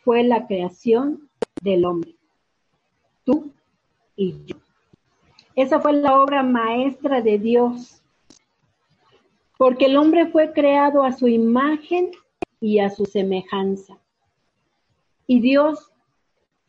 [0.03, 1.29] fue la creación
[1.61, 2.15] del hombre.
[3.25, 3.51] Tú
[4.15, 4.57] y yo.
[5.55, 8.01] Esa fue la obra maestra de Dios,
[9.57, 12.11] porque el hombre fue creado a su imagen
[12.61, 13.97] y a su semejanza.
[15.27, 15.91] Y Dios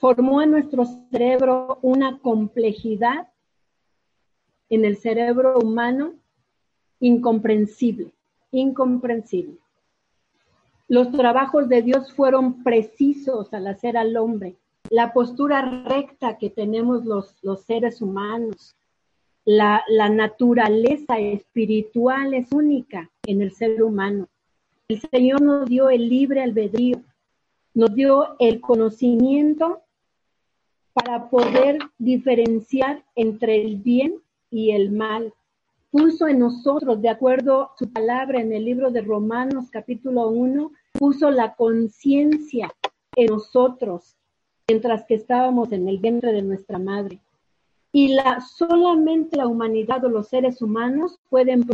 [0.00, 3.28] formó en nuestro cerebro una complejidad
[4.70, 6.14] en el cerebro humano
[7.00, 8.10] incomprensible,
[8.50, 9.58] incomprensible.
[10.88, 14.56] Los trabajos de Dios fueron precisos al hacer al hombre
[14.88, 18.74] la postura recta que tenemos los, los seres humanos,
[19.44, 24.28] la, la, naturaleza espiritual es única en el ser humano.
[24.88, 27.02] El Señor nos dio el libre albedrío,
[27.72, 29.82] nos dio el conocimiento
[30.92, 34.14] para poder diferenciar entre el bien
[34.50, 35.32] y el mal.
[35.90, 40.72] Puso en nosotros, de acuerdo a su palabra en el libro de Romanos capítulo 1,
[40.92, 42.72] puso la conciencia
[43.16, 44.16] en nosotros
[44.68, 47.18] mientras que estábamos en el vientre de nuestra madre.
[47.92, 51.66] Y la, solamente la humanidad o los seres humanos pueden,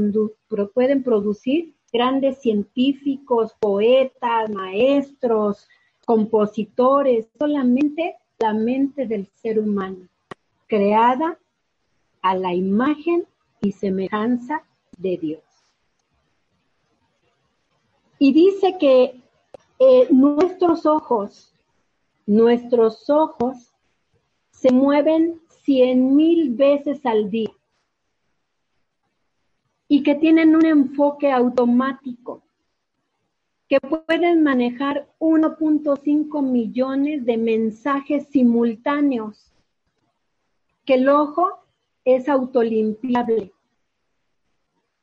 [0.73, 5.69] pueden producir grandes científicos, poetas, maestros,
[6.07, 10.09] compositores, solamente la mente del ser humano,
[10.67, 11.39] creada
[12.23, 13.25] a la imagen
[13.61, 14.63] y semejanza
[14.99, 15.43] de Dios.
[18.19, 19.21] Y dice que
[19.79, 21.53] eh, nuestros ojos
[22.27, 23.73] Nuestros ojos
[24.51, 27.53] se mueven cien mil veces al día
[29.87, 32.43] y que tienen un enfoque automático,
[33.69, 39.53] que pueden manejar 1.5 millones de mensajes simultáneos,
[40.85, 41.59] que el ojo
[42.05, 43.53] es autolimpiable,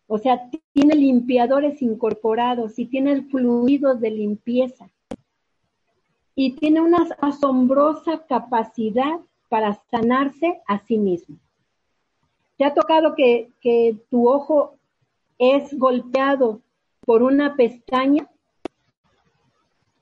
[0.08, 4.90] o sea, tiene limpiadores incorporados y tiene fluidos de limpieza
[6.36, 11.38] y tiene una asombrosa capacidad para sanarse a sí mismo.
[12.58, 14.76] ¿Te ha tocado que, que tu ojo
[15.38, 16.62] es golpeado
[17.06, 18.30] por una pestaña?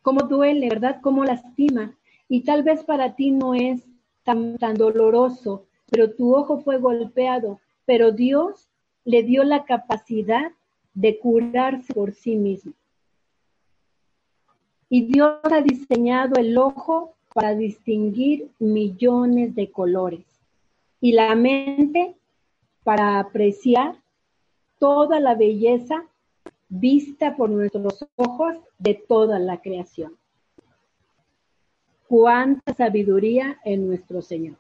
[0.02, 1.00] ¿Cómo duele, verdad?
[1.02, 1.96] ¿Cómo lastima?
[2.28, 3.84] Y tal vez para ti no es
[4.24, 8.70] tan, tan doloroso, pero tu ojo fue golpeado, pero Dios
[9.04, 10.52] le dio la capacidad
[10.94, 12.74] de curarse por sí mismo.
[14.90, 20.26] Y Dios ha diseñado el ojo para distinguir millones de colores
[21.00, 22.16] y la mente
[22.84, 23.96] para apreciar
[24.80, 26.04] toda la belleza
[26.72, 30.18] vista por nuestros ojos de toda la creación.
[32.08, 34.58] Cuánta sabiduría en nuestro Señor.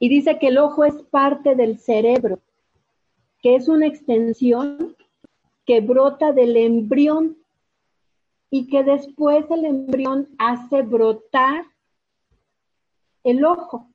[0.00, 2.40] Y dice que el ojo es parte del cerebro,
[3.40, 4.96] que es una extensión
[5.64, 7.38] que brota del embrión
[8.50, 11.64] y que después el embrión hace brotar
[13.22, 13.88] el ojo.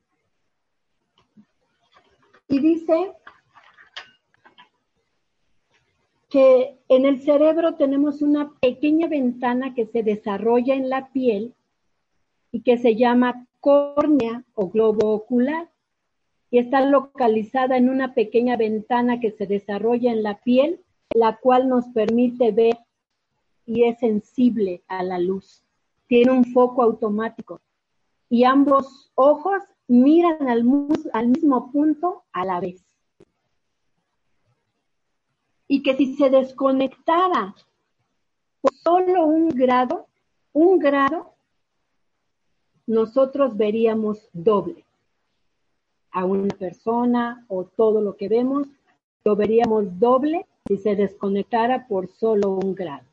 [2.48, 3.12] Y dice
[6.28, 11.54] que en el cerebro tenemos una pequeña ventana que se desarrolla en la piel
[12.52, 15.70] y que se llama córnea o globo ocular
[16.50, 20.80] y está localizada en una pequeña ventana que se desarrolla en la piel,
[21.14, 22.78] la cual nos permite ver
[23.66, 25.62] y es sensible a la luz.
[26.06, 27.60] Tiene un foco automático
[28.30, 30.64] y ambos ojos miran al,
[31.12, 32.87] al mismo punto a la vez.
[35.68, 37.54] Y que si se desconectara
[38.60, 40.06] por solo un grado,
[40.52, 41.34] un grado,
[42.86, 44.84] nosotros veríamos doble
[46.10, 48.66] a una persona o todo lo que vemos,
[49.24, 53.06] lo veríamos doble si se desconectara por solo un grado.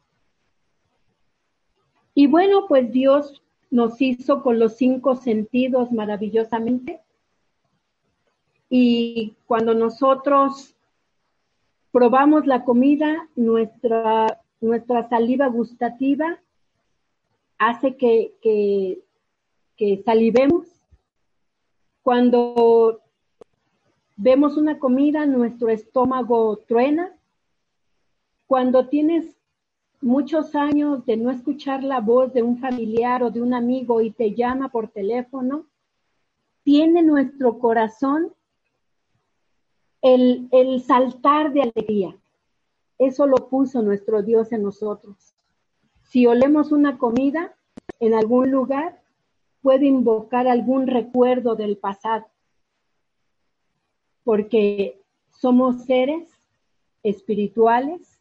[2.13, 7.01] Y bueno, pues Dios nos hizo con los cinco sentidos maravillosamente.
[8.69, 10.74] Y cuando nosotros
[11.95, 14.41] probamos la comida, nuestra,
[15.09, 16.41] saliva gustativa
[17.57, 18.33] hace que,
[19.77, 20.67] que salivemos.
[22.03, 22.99] Cuando
[24.17, 27.15] vemos una comida, nuestro estómago truena.
[28.45, 29.37] Cuando tienes
[30.01, 34.11] muchos años de no escuchar la voz de un familiar o de un amigo y
[34.11, 35.65] te llama por teléfono,
[36.61, 38.33] tiene nuestro corazón
[40.05, 42.15] el, el saltar de alegría.
[42.99, 45.15] Eso lo puso nuestro Dios en nosotros.
[46.03, 47.55] Si olemos una comida
[47.99, 49.01] en algún lugar,
[49.61, 52.27] puede invocar algún recuerdo del pasado,
[54.23, 55.01] porque
[55.31, 56.29] somos seres
[57.01, 58.15] espirituales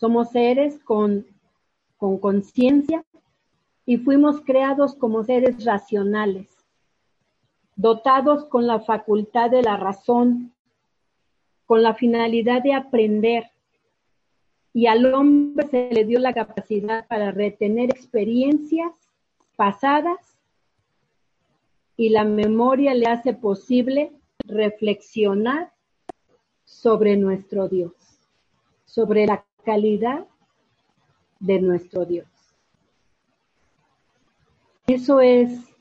[0.00, 1.26] somos seres con
[1.98, 3.04] conciencia
[3.84, 6.48] y fuimos creados como seres racionales,
[7.76, 10.54] dotados con la facultad de la razón,
[11.70, 13.44] con la finalidad de aprender.
[14.72, 18.90] Y al hombre se le dio la capacidad para retener experiencias
[19.54, 20.36] pasadas
[21.96, 24.10] y la memoria le hace posible
[24.44, 25.72] reflexionar
[26.64, 27.92] sobre nuestro Dios,
[28.84, 30.26] sobre la calidad
[31.38, 32.26] de nuestro Dios.
[34.88, 35.72] Eso es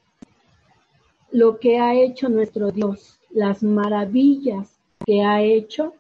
[1.32, 4.79] lo que ha hecho nuestro Dios, las maravillas
[5.10, 5.96] que ha hecho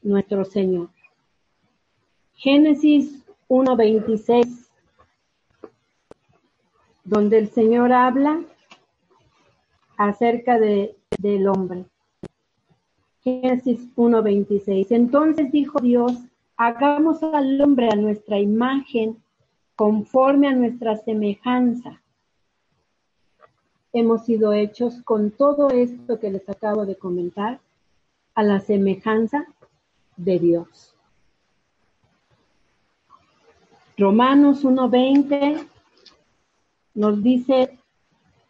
[0.00, 0.88] nuestro Señor.
[2.32, 4.70] Génesis 1.26,
[7.04, 8.42] donde el Señor habla
[9.98, 11.84] acerca de, del hombre.
[13.20, 14.86] Génesis 1.26.
[14.92, 16.14] Entonces dijo Dios,
[16.56, 19.22] hagamos al hombre a nuestra imagen,
[19.76, 22.00] conforme a nuestra semejanza.
[23.92, 27.60] Hemos sido hechos con todo esto que les acabo de comentar,
[28.38, 29.46] a la semejanza
[30.16, 30.94] de Dios.
[33.96, 35.66] Romanos 1.20
[36.94, 37.76] nos dice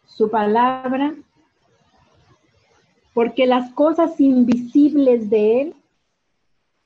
[0.05, 1.15] su palabra,
[3.15, 5.75] porque las cosas invisibles de Él,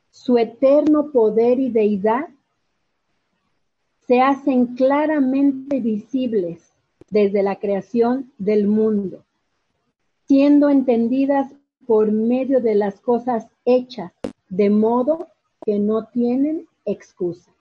[0.10, 2.30] su eterno poder y deidad
[4.08, 6.72] se hacen claramente visibles
[7.10, 9.26] desde la creación del mundo,
[10.26, 11.52] siendo entendidas
[11.86, 14.12] por medio de las cosas hechas,
[14.50, 15.28] de modo
[15.66, 17.52] que no tienen excusa.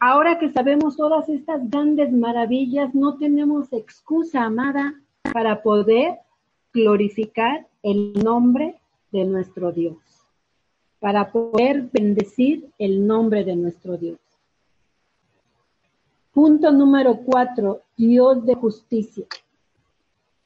[0.00, 4.94] Ahora que sabemos todas estas grandes maravillas, no tenemos excusa, amada,
[5.32, 6.18] para poder
[6.72, 8.80] glorificar el nombre
[9.10, 10.12] de nuestro Dios
[11.02, 14.20] para poder bendecir el nombre de nuestro Dios.
[16.30, 19.26] Punto número cuatro, Dios de justicia.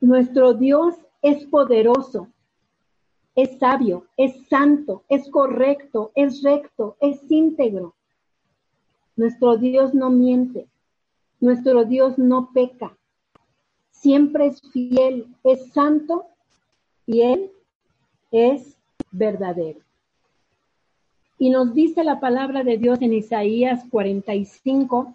[0.01, 2.29] Nuestro Dios es poderoso,
[3.35, 7.95] es sabio, es santo, es correcto, es recto, es íntegro.
[9.17, 10.67] Nuestro Dios no miente,
[11.41, 12.97] nuestro Dios no peca,
[13.91, 16.27] siempre es fiel, es santo
[17.07, 17.51] y Él
[18.31, 18.77] es
[19.11, 19.81] verdadero.
[21.39, 25.13] Y nos dice la palabra de Dios en Isaías 45,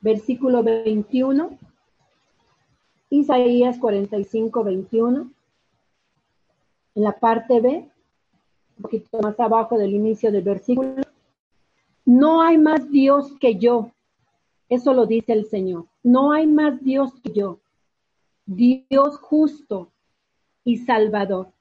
[0.00, 1.58] versículo 21.
[3.10, 5.30] Isaías 45, 21.
[6.94, 7.88] En la parte B,
[8.76, 10.96] un poquito más abajo del inicio del versículo.
[12.04, 13.90] No hay más Dios que yo.
[14.68, 15.86] Eso lo dice el Señor.
[16.02, 17.60] No hay más Dios que yo.
[18.44, 19.90] Dios justo
[20.64, 21.52] y salvador.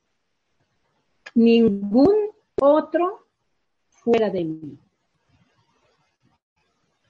[1.34, 2.16] Ningún
[2.60, 3.26] otro
[3.90, 4.78] fuera de mí.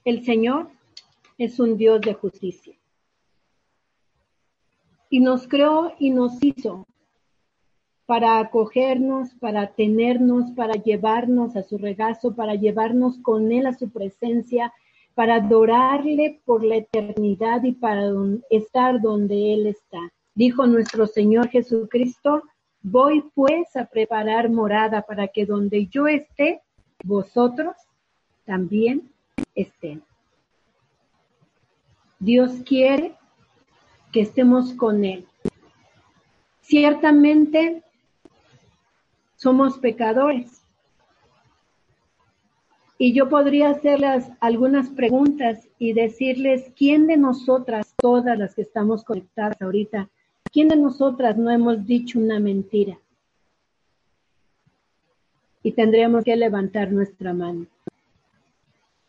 [0.04, 0.68] El Señor
[1.38, 2.75] es un Dios de justicia.
[5.08, 6.86] Y nos creó y nos hizo
[8.06, 13.90] para acogernos, para tenernos, para llevarnos a su regazo, para llevarnos con Él a su
[13.90, 14.72] presencia,
[15.14, 18.10] para adorarle por la eternidad y para
[18.50, 19.98] estar donde Él está.
[20.34, 22.42] Dijo nuestro Señor Jesucristo,
[22.82, 26.62] voy pues a preparar morada para que donde yo esté,
[27.02, 27.74] vosotros
[28.44, 29.10] también
[29.54, 30.02] estén.
[32.20, 33.16] Dios quiere
[34.16, 35.26] que estemos con Él.
[36.62, 37.82] Ciertamente
[39.36, 40.62] somos pecadores.
[42.96, 49.04] Y yo podría hacerles algunas preguntas y decirles, ¿quién de nosotras, todas las que estamos
[49.04, 50.08] conectadas ahorita,
[50.50, 52.98] quién de nosotras no hemos dicho una mentira?
[55.62, 57.66] Y tendríamos que levantar nuestra mano.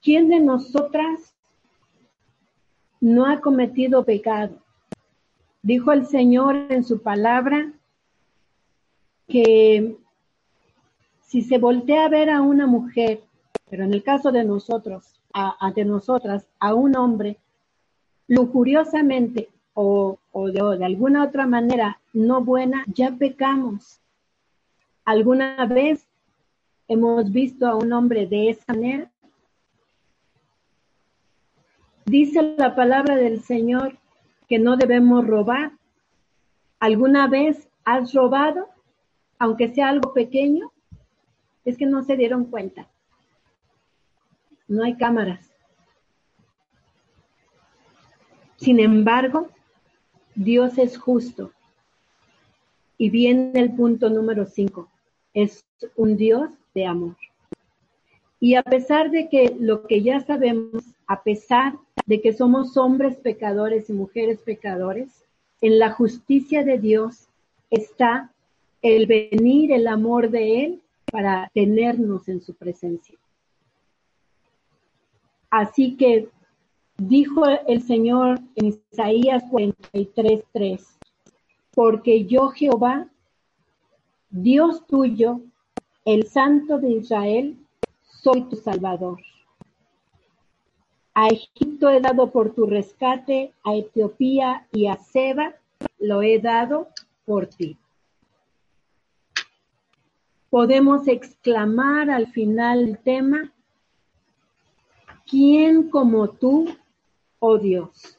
[0.02, 1.34] ¿Quién de nosotras
[3.00, 4.67] no ha cometido pecado?
[5.68, 7.74] Dijo el Señor en su palabra
[9.28, 9.98] que
[11.24, 13.20] si se voltea a ver a una mujer,
[13.70, 17.38] pero en el caso de nosotros, a, de nosotras, a un hombre,
[18.30, 24.00] lujuriosamente o, o de, de alguna otra manera no buena, ya pecamos.
[25.04, 26.08] ¿Alguna vez
[26.88, 29.12] hemos visto a un hombre de esa manera?
[32.06, 33.98] Dice la palabra del Señor
[34.48, 35.72] que no debemos robar.
[36.80, 38.70] ¿Alguna vez has robado,
[39.40, 40.72] aunque sea algo pequeño?
[41.66, 42.88] Es que no se dieron cuenta.
[44.68, 45.52] No hay cámaras.
[48.58, 49.50] Sin embargo,
[50.36, 51.52] Dios es justo.
[52.98, 54.90] Y viene el punto número cinco.
[55.34, 57.16] Es un Dios de amor.
[58.40, 63.18] Y a pesar de que lo que ya sabemos, a pesar de que somos hombres
[63.18, 65.10] pecadores y mujeres pecadores,
[65.62, 67.28] en la justicia de Dios
[67.70, 68.32] está
[68.82, 70.82] el venir, el amor de Él
[71.12, 73.16] para tenernos en su presencia.
[75.50, 76.30] Así que
[76.98, 80.86] dijo el Señor en Isaías 43:3,
[81.74, 83.08] porque yo Jehová,
[84.30, 85.42] Dios tuyo,
[86.06, 87.58] el Santo de Israel,
[88.04, 89.20] soy tu Salvador.
[91.18, 95.56] A Egipto he dado por tu rescate, a Etiopía y a Seba
[96.00, 96.90] lo he dado
[97.26, 97.78] por ti
[100.50, 103.54] podemos exclamar al final del tema,
[105.26, 106.76] ¿quién como tú,
[107.40, 108.18] oh Dios?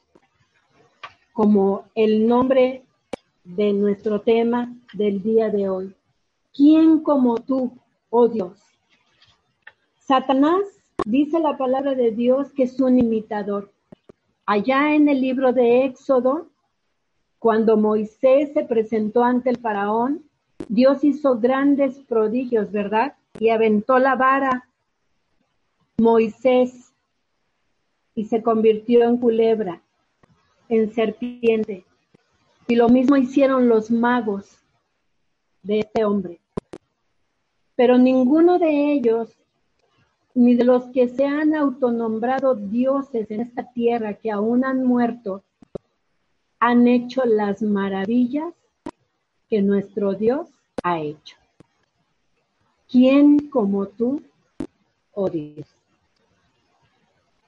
[1.32, 2.84] Como el nombre
[3.44, 5.94] de nuestro tema del día de hoy.
[6.54, 7.76] ¿Quién como tú,
[8.10, 8.60] oh Dios?
[9.98, 10.62] Satanás
[11.04, 13.72] dice la palabra de Dios que es un imitador.
[14.46, 16.48] Allá en el libro de Éxodo,
[17.38, 20.24] cuando Moisés se presentó ante el faraón,
[20.68, 23.14] Dios hizo grandes prodigios, ¿verdad?
[23.38, 24.68] Y aventó la vara
[25.98, 26.92] Moisés
[28.14, 29.82] y se convirtió en culebra,
[30.68, 31.84] en serpiente.
[32.66, 34.58] Y lo mismo hicieron los magos
[35.62, 36.40] de este hombre.
[37.76, 39.37] Pero ninguno de ellos,
[40.38, 45.42] ni de los que se han autonombrado dioses en esta tierra que aún han muerto,
[46.60, 48.54] han hecho las maravillas
[49.50, 50.48] que nuestro Dios
[50.84, 51.36] ha hecho.
[52.88, 54.22] ¿Quién como tú,
[55.12, 55.66] oh Dios?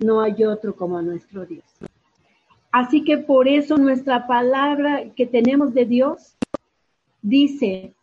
[0.00, 1.64] No hay otro como nuestro Dios.
[2.72, 6.34] Así que por eso nuestra palabra que tenemos de Dios
[7.22, 7.94] dice,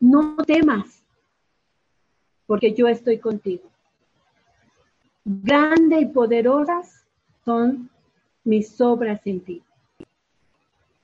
[0.00, 1.02] no temas,
[2.46, 3.73] porque yo estoy contigo.
[5.24, 7.06] Grande y poderosas
[7.44, 7.88] son
[8.44, 9.62] mis obras en ti.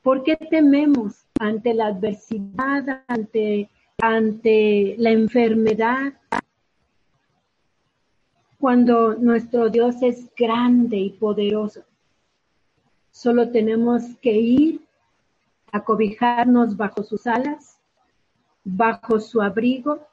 [0.03, 6.13] ¿Por qué tememos ante la adversidad, ante, ante la enfermedad?
[8.59, 11.83] Cuando nuestro Dios es grande y poderoso,
[13.11, 14.81] solo tenemos que ir
[15.73, 17.79] a cobijarnos bajo sus alas,
[18.65, 20.07] bajo su abrigo,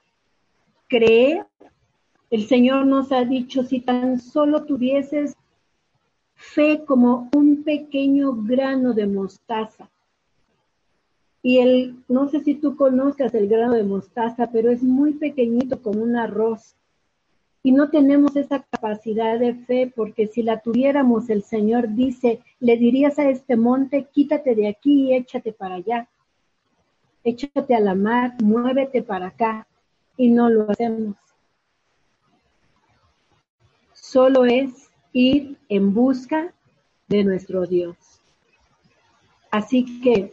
[0.88, 1.45] creer.
[2.30, 5.36] El Señor nos ha dicho, si tan solo tuvieses
[6.36, 9.89] fe como un pequeño grano de mostaza.
[11.41, 15.82] Y el, no sé si tú conozcas el grano de mostaza, pero es muy pequeñito
[15.82, 16.75] como un arroz.
[17.63, 22.78] Y no tenemos esa capacidad de fe porque si la tuviéramos, el Señor dice, le
[22.78, 26.07] dirías a este monte, quítate de aquí y échate para allá.
[27.23, 29.67] Échate a la mar, muévete para acá.
[30.17, 31.15] Y no lo hacemos.
[34.10, 36.53] Solo es ir en busca
[37.10, 37.97] de nuestro Dios.
[39.51, 40.32] Así que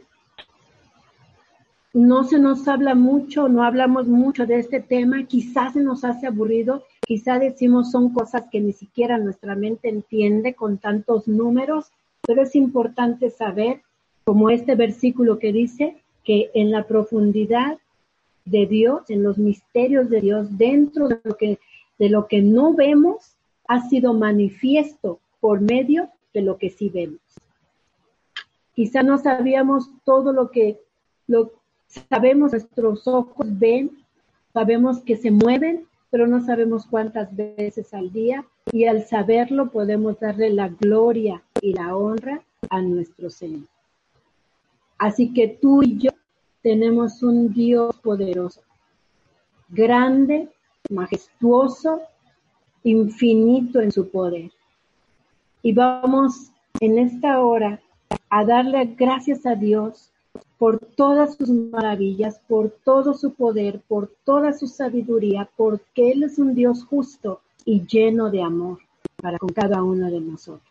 [1.92, 6.28] no se nos habla mucho, no hablamos mucho de este tema, quizás se nos hace
[6.28, 11.86] aburrido, quizás decimos son cosas que ni siquiera nuestra mente entiende con tantos números,
[12.22, 13.82] pero es importante saber,
[14.24, 17.78] como este versículo que dice, que en la profundidad
[18.44, 21.58] de Dios, en los misterios de Dios, dentro de lo que,
[21.98, 23.33] de lo que no vemos,
[23.68, 27.20] ha sido manifiesto por medio de lo que sí vemos.
[28.74, 30.80] Quizá no sabíamos todo lo que,
[31.26, 31.52] lo,
[32.08, 33.90] Sabemos, nuestros ojos ven,
[34.52, 40.18] sabemos que se mueven, pero no sabemos cuántas veces al día y al saberlo podemos
[40.18, 43.68] darle la gloria y la honra a nuestro Señor.
[44.98, 46.10] Así que tú y yo
[46.62, 48.62] tenemos un Dios poderoso,
[49.68, 50.48] grande,
[50.90, 52.00] majestuoso,
[52.84, 54.52] infinito en su poder.
[55.62, 57.80] Y vamos en esta hora
[58.30, 60.10] a darle gracias a Dios
[60.58, 66.38] por todas sus maravillas, por todo su poder, por toda su sabiduría, porque Él es
[66.38, 68.78] un Dios justo y lleno de amor
[69.16, 70.62] para con cada uno de nosotros.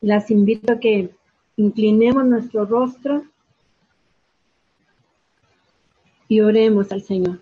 [0.00, 1.10] Las invito a que
[1.56, 3.24] inclinemos nuestro rostro
[6.28, 7.40] y oremos al Señor.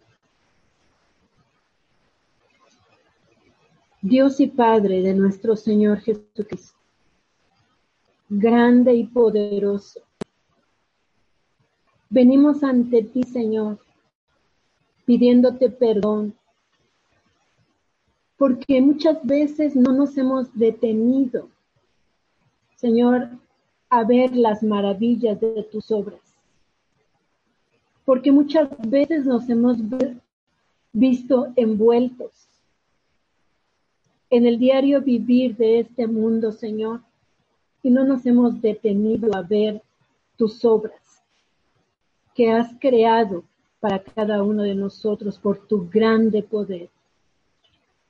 [4.07, 6.79] Dios y Padre de nuestro Señor Jesucristo,
[8.29, 10.03] grande y poderoso,
[12.11, 13.79] Venimos ante ti, Señor,
[15.07, 16.35] pidiéndote perdón,
[18.37, 21.49] porque muchas veces no nos hemos detenido,
[22.77, 23.31] Señor,
[23.89, 26.21] a ver las maravillas de tus obras.
[28.05, 29.79] Porque muchas veces nos hemos
[30.93, 32.54] visto envueltos
[34.37, 37.03] en el diario vivir de este mundo, Señor,
[37.85, 39.81] y no nos hemos detenido a ver
[40.37, 41.23] tus obras
[42.35, 43.45] que has creado
[43.79, 46.89] para cada uno de nosotros por tu grande poder.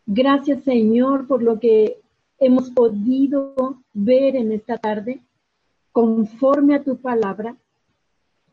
[0.07, 2.01] Gracias Señor por lo que
[2.39, 5.20] hemos podido ver en esta tarde,
[5.93, 7.55] conforme a tu palabra,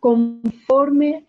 [0.01, 1.24] conforme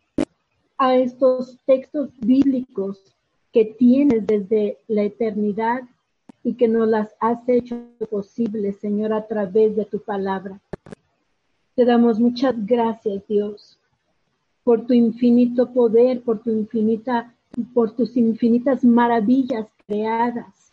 [0.77, 3.15] a estos textos bíblicos
[3.53, 5.83] que tienes desde la eternidad
[6.45, 7.77] y que nos las has hecho
[8.11, 10.61] posibles, Señor, a través de tu palabra.
[11.75, 13.79] Te damos muchas gracias, Dios,
[14.65, 17.35] por tu infinito poder, por tu infinita,
[17.73, 20.73] por tus infinitas maravillas creadas.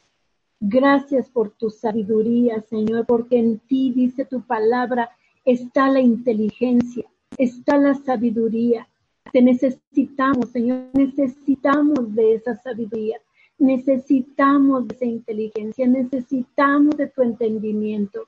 [0.59, 5.09] Gracias por tu sabiduría, Señor, porque en ti, dice tu palabra,
[5.45, 7.05] está la inteligencia,
[7.37, 8.87] está la sabiduría.
[9.31, 13.19] Te necesitamos, Señor, necesitamos de esa sabiduría,
[13.59, 18.27] necesitamos de esa inteligencia, necesitamos de tu entendimiento.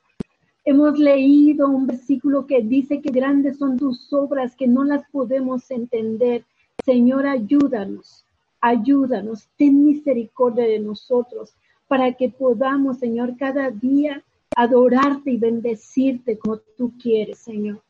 [0.64, 5.68] Hemos leído un versículo que dice que grandes son tus obras, que no las podemos
[5.70, 6.44] entender.
[6.84, 8.24] Señor, ayúdanos,
[8.60, 11.54] ayúdanos, ten misericordia de nosotros
[11.88, 14.22] para que podamos, Señor, cada día
[14.54, 17.82] adorarte y bendecirte como tú quieres, Señor.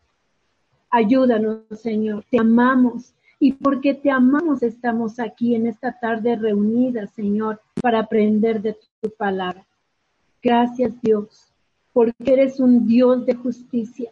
[0.91, 7.61] Ayúdanos, Señor, te amamos y porque te amamos estamos aquí en esta tarde reunidas, Señor,
[7.81, 9.67] para aprender de tu palabra.
[10.41, 11.53] Gracias, Dios
[11.93, 14.11] porque eres un Dios de justicia,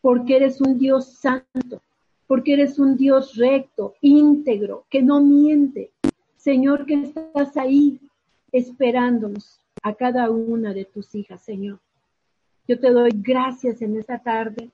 [0.00, 1.80] porque eres un Dios santo,
[2.26, 5.90] porque eres un Dios recto, íntegro, que no miente.
[6.36, 8.00] Señor, que estás ahí
[8.50, 11.78] esperándonos a cada una de tus hijas, Señor.
[12.68, 14.70] Yo te doy gracias en esta tarde,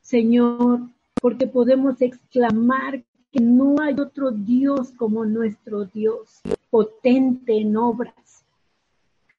[0.00, 0.80] Señor,
[1.20, 3.02] porque podemos exclamar
[3.32, 8.44] que no hay otro Dios como nuestro Dios, potente en obras,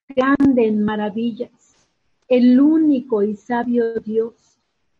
[0.08, 1.88] grande en maravillas,
[2.28, 4.34] el único y sabio Dios,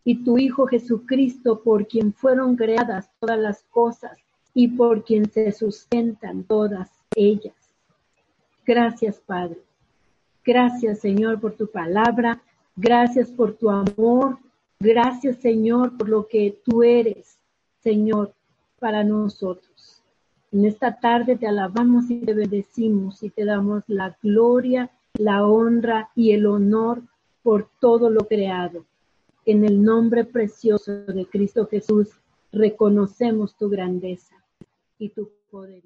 [0.03, 4.17] y tu Hijo Jesucristo, por quien fueron creadas todas las cosas
[4.53, 7.55] y por quien se sustentan todas ellas.
[8.65, 9.59] Gracias, Padre.
[10.43, 12.41] Gracias, Señor, por tu palabra.
[12.75, 14.39] Gracias por tu amor.
[14.79, 17.39] Gracias, Señor, por lo que tú eres,
[17.81, 18.33] Señor,
[18.83, 20.03] para nosotros.
[20.51, 26.09] En esta tarde te alabamos y te bendecimos y te damos la gloria, la honra
[26.15, 27.01] y el honor
[27.43, 28.83] por todo lo creado.
[29.45, 32.09] En el nombre precioso de Cristo Jesús,
[32.51, 34.35] reconocemos tu grandeza
[34.99, 35.83] y tu poder.